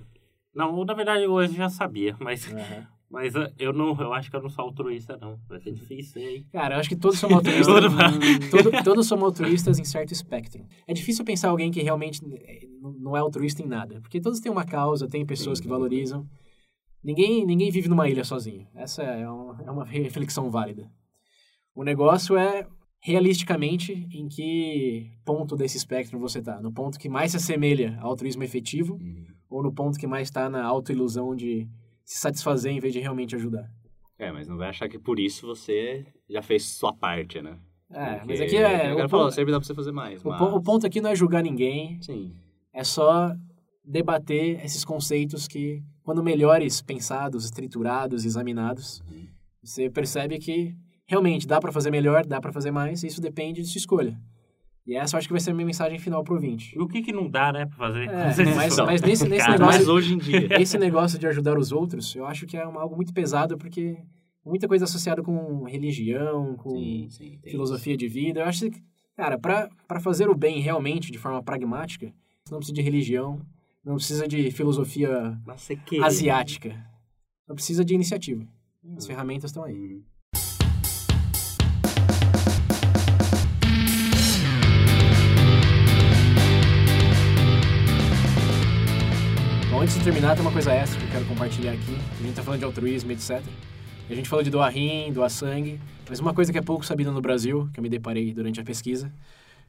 [0.55, 2.88] Não, na verdade, hoje eu já sabia, mas, Aham.
[3.11, 5.39] mas eu não, eu acho que eu não sou altruísta, não.
[5.47, 6.47] Vai ser difícil, hein?
[6.51, 8.49] Cara, eu acho que todos somos altruístas.
[8.49, 10.65] Todo- todos somos altruístas em certo espectro.
[10.88, 12.65] É difícil pensar alguém que realmente eh,
[12.99, 14.01] não é altruísta em nada.
[14.01, 15.65] Porque todos têm uma causa, tem pessoas Sim.
[15.65, 16.27] que valorizam.
[17.07, 18.67] Ninguém, ninguém vive numa ilha sozinho.
[18.75, 20.91] Essa é uma, é uma reflexão válida.
[21.73, 22.67] O negócio é,
[22.99, 26.59] realisticamente, em que ponto desse espectro você está.
[26.61, 28.99] No ponto que mais se assemelha ao altruísmo efetivo
[29.49, 31.65] ou no ponto que mais está na autoilusão de
[32.03, 33.71] se satisfazer em vez de realmente ajudar.
[34.19, 37.57] É, mas não vai achar que por isso você já fez sua parte, né?
[37.89, 38.87] É, Porque mas aqui é...
[38.91, 40.39] Eu o ponto- falar, sempre dá pra você fazer mais, O, mas...
[40.39, 42.35] po- o ponto aqui não é julgar ninguém, Sim.
[42.73, 43.33] é só
[43.85, 49.27] debater esses conceitos que, quando melhores pensados, triturados, examinados, Uhum.
[49.61, 50.73] você percebe que
[51.05, 54.17] realmente dá para fazer melhor, dá para fazer mais, e isso depende de sua escolha.
[54.85, 56.73] E essa eu acho que vai ser a minha mensagem final pro ouvinte.
[56.73, 58.05] E o que que não dá, né, pra fazer?
[58.05, 60.47] É, mas, mas nesse, nesse Cara, negócio, Mas hoje em dia...
[60.61, 63.97] esse negócio de ajudar os outros, eu acho que é uma- algo muito pesado, porque
[64.45, 67.37] muita coisa associada com religião, com Sim, sim.
[67.43, 68.39] filosofia de vida.
[68.39, 68.81] Eu acho que,
[69.13, 72.13] cara, para fazer o bem realmente, de forma pragmática,
[72.45, 73.41] você não precisa de religião,
[73.88, 75.39] não precisa de filosofia
[76.03, 76.75] asiática.
[77.47, 78.45] Só precisa de iniciativa.
[78.97, 79.73] As ferramentas estão aí.
[79.73, 80.03] Hum.
[89.71, 91.95] Bom, antes de terminar, tem uma coisa extra que eu quero compartilhar aqui.
[92.19, 93.41] A gente tá falando de altruísmo, etc.
[94.09, 95.79] A gente falou de doar rim, doar sangue,
[96.09, 98.65] mas uma coisa que é pouco sabida no Brasil, que eu me deparei durante a
[98.65, 99.09] pesquisa,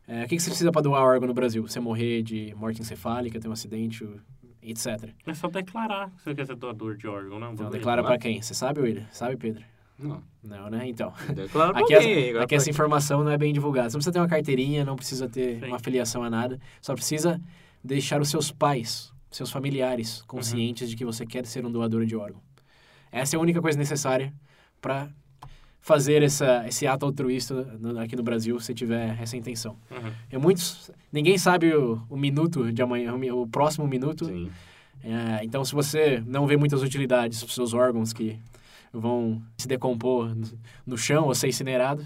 [0.08, 1.62] é o que que você precisa para doar órgão no Brasil?
[1.68, 4.08] Você morrer de morte encefálica, ter um acidente,
[4.62, 5.10] etc.
[5.26, 7.52] É só declarar que você quer ser doador de órgão, não?
[7.52, 8.40] Então, declara para quem?
[8.40, 9.06] Você sabe, William?
[9.12, 9.62] Sabe, Pedro?
[9.98, 10.22] Não.
[10.42, 10.88] Não, né?
[10.88, 11.12] Então.
[11.34, 13.90] Declara pra Aqui, alguém, essa, aqui essa informação não é bem divulgada.
[13.90, 15.66] Você não precisa ter uma carteirinha, não precisa ter Sim.
[15.66, 16.58] uma filiação a nada.
[16.80, 17.38] Só precisa
[17.84, 22.16] deixar os seus pais, seus familiares, conscientes de que você quer ser um doador de
[22.16, 22.40] órgão.
[23.12, 24.32] Essa é a única coisa necessária
[24.80, 25.10] para
[25.80, 27.66] fazer essa, esse ato altruísta
[28.02, 29.76] aqui no Brasil, se tiver essa intenção.
[29.90, 30.12] Uhum.
[30.30, 34.28] É muitos, ninguém sabe o, o minuto de amanhã, o, próximo minuto.
[35.02, 38.38] É, então, se você não vê muitas utilidades para seus órgãos que
[38.92, 40.34] vão se decompor
[40.86, 42.04] no- chão ou ser incinerado,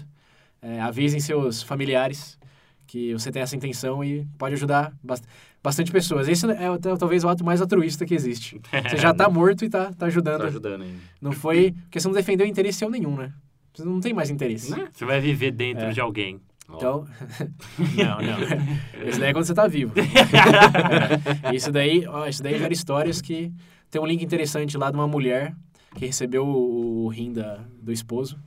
[0.61, 2.37] é, avisem seus familiares
[2.85, 5.25] que você tem essa intenção e pode ajudar bast-
[5.63, 6.27] bastante pessoas.
[6.27, 8.61] Esse é o- talvez o ato mais altruísta que existe.
[8.89, 10.41] Você já está morto e está tá ajudando.
[10.41, 10.97] Tá ajudando ainda.
[11.21, 11.71] Não foi...
[11.83, 13.33] Porque você não defendeu interesse seu nenhum, né?
[13.73, 14.71] Você não tem mais interesse.
[14.71, 14.87] Né?
[14.91, 15.91] Você vai viver dentro É.
[15.91, 16.39] de alguém.
[16.75, 17.05] Então,
[17.77, 18.39] não, não.
[19.09, 19.93] Isso daí é quando você tá vivo.
[19.99, 21.53] É.
[21.55, 23.51] Isso daí, ó, isso daí gera histórias que
[23.91, 25.53] tem um link interessante lá de uma mulher
[25.95, 28.39] que recebeu o, o rim da, do esposo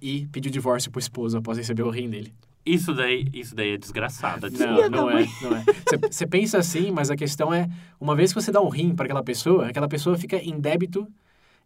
[0.00, 2.32] e pediu divórcio pro esposo após receber o rim dele.
[2.64, 4.48] Isso daí, isso daí é desgraçado.
[4.50, 5.64] Não, não é, não é.
[5.64, 7.68] Você- Você pensa assim, mas a questão é,
[8.00, 11.06] uma vez que você dá um rim para aquela pessoa, aquela pessoa fica em débito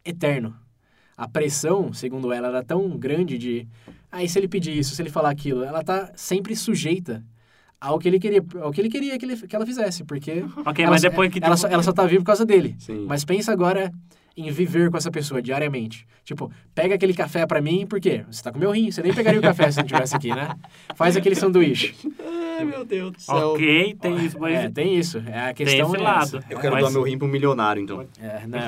[0.04, 0.56] eterno.
[1.18, 3.66] A pressão, segundo ela, era tão grande de,
[4.10, 7.24] ah, e se ele pedir isso, se ele falar aquilo, ela tá sempre sujeita
[7.80, 10.84] ao que ele queria, ao que ele queria que, ele, que ela fizesse, porque Ok,
[10.84, 11.40] ela, mas só- depois que...
[11.42, 12.76] ela, só, ela só tá viva por causa dele.
[12.78, 13.04] Sim.
[13.08, 13.92] Mas pensa agora
[14.40, 16.06] em viver com essa pessoa diariamente.
[16.24, 18.24] Tipo, pega aquele café pra mim, por quê?
[18.30, 20.50] Você tá com meu rim, você nem pegaria o café se não tivesse aqui, né?
[20.94, 21.94] Faz aquele sanduíche.
[22.58, 23.52] Ai, meu Deus do céu.
[23.52, 24.54] Ok, tem isso, mas...
[24.54, 25.22] É, tem isso.
[25.26, 26.44] É, a Tem questão esse é lado.
[26.50, 28.06] Eu quero Mas- doar meu rim pro milionário, então.
[28.20, 28.58] É, não.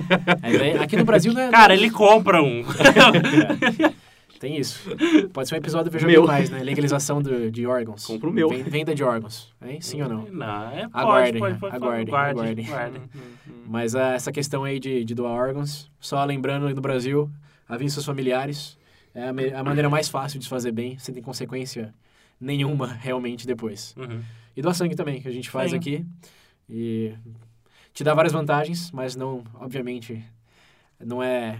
[0.42, 1.50] Aí, aqui no Brasil não é...
[1.50, 2.64] Cara, ele compra um.
[4.40, 4.88] Tem isso.
[5.34, 6.26] Pode ser um episódio Veja Meu.
[6.26, 6.62] Mais, né?
[6.62, 8.06] Legalização do, de órgãos.
[8.06, 8.48] Compra o meu.
[8.48, 9.54] Ven- Venda de órgãos.
[9.60, 9.82] Hein?
[9.82, 10.22] Sim ou não?
[10.30, 12.64] Não, é pode, Aguardem, pode, pode, aguardem, guarde, aguardem.
[12.66, 13.00] guarde.
[13.68, 17.30] Mas ah, essa questão aí de, de doar órgãos, só lembrando aí no Brasil,
[17.68, 18.78] avise seus familiares.
[19.14, 21.92] É a, a maneira mais fácil de se fazer bem, sem ter consequência
[22.40, 23.94] nenhuma realmente depois.
[23.98, 24.22] Uhum.
[24.56, 25.76] E doar sangue também, que a gente faz Sim.
[25.76, 26.06] aqui.
[26.66, 27.12] E
[27.92, 30.24] te dá várias vantagens, mas não, obviamente,
[30.98, 31.58] não é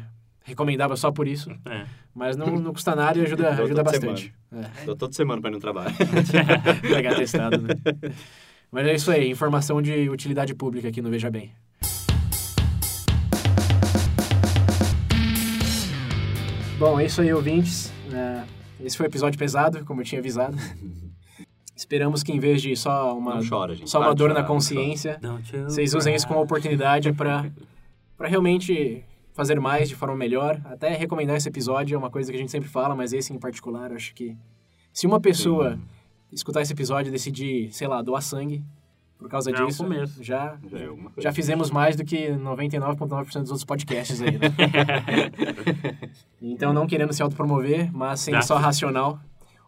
[0.50, 1.50] recomendável só por isso.
[1.64, 1.84] É.
[2.14, 4.34] Mas não, não custa nada e ajuda, Dou ajuda bastante.
[4.52, 5.94] É, Tô toda semana pra ir no trabalho.
[6.82, 7.74] pegar testado, né?
[8.70, 11.52] Mas é isso aí, informação de utilidade pública aqui no Veja Bem.
[16.78, 17.92] Bom, é isso aí, ouvintes.
[18.12, 18.44] É,
[18.80, 20.56] esse foi o episódio pesado, como eu tinha avisado.
[21.74, 25.20] Esperamos que em vez de só uma, chora, só Para uma dor chorar, na consciência,
[25.64, 27.50] vocês usem isso como oportunidade para
[28.16, 29.02] para realmente
[29.40, 30.60] fazer mais de forma melhor.
[30.66, 33.38] Até recomendar esse episódio é uma coisa que a gente sempre fala, mas esse em
[33.38, 34.36] particular, acho que
[34.92, 35.78] se uma pessoa
[36.30, 38.62] escutar esse episódio e decidir, sei lá, doar sangue
[39.18, 40.22] por causa Já é disso, começo.
[40.22, 40.88] já Já é
[41.18, 44.48] já fizemos mais do que 99,9% dos outros podcasts aí, né?
[46.40, 48.42] então, não querendo se autopromover, mas sendo Tá.
[48.42, 49.18] só racional,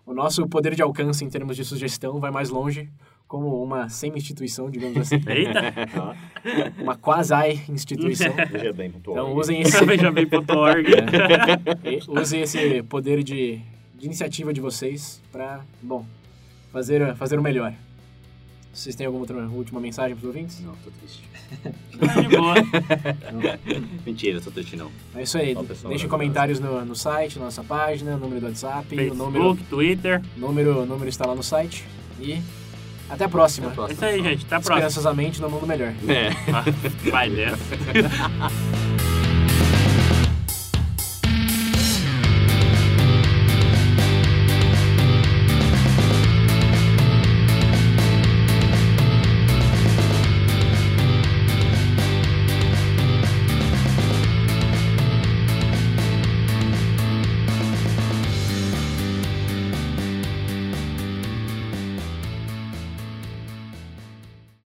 [0.04, 2.90] o nosso poder de alcance em termos de sugestão vai mais longe,
[3.32, 5.72] como uma semi-instituição, digamos assim, Eita!
[6.78, 8.30] Uma quasi-instituição.
[8.78, 10.86] Então, usem esse, Vejabem.org.
[11.82, 13.58] e- usem esse poder de,
[13.94, 16.04] de iniciativa de vocês para, bom,
[16.70, 17.72] fazer, fazer o melhor.
[18.70, 20.60] Vocês têm alguma outra última mensagem para os ouvintes?
[20.60, 21.22] Não, tô triste.
[22.28, 22.54] De boa.
[24.04, 24.90] Mentira, tô triste não.
[25.14, 25.56] É isso aí.
[25.88, 30.22] Deixem comentários no, no site, na nossa página, número do WhatsApp, o número, Facebook, Twitter.
[30.36, 31.84] número, número está lá no site.
[32.20, 32.40] E
[33.12, 33.66] até a próxima.
[33.68, 34.06] Até a próxima.
[34.06, 34.46] É isso aí, gente.
[34.46, 34.74] Até a próxima.
[34.76, 35.92] Esperançosamente no mundo melhor.
[36.08, 36.30] É.
[37.10, 37.56] Vai dessa.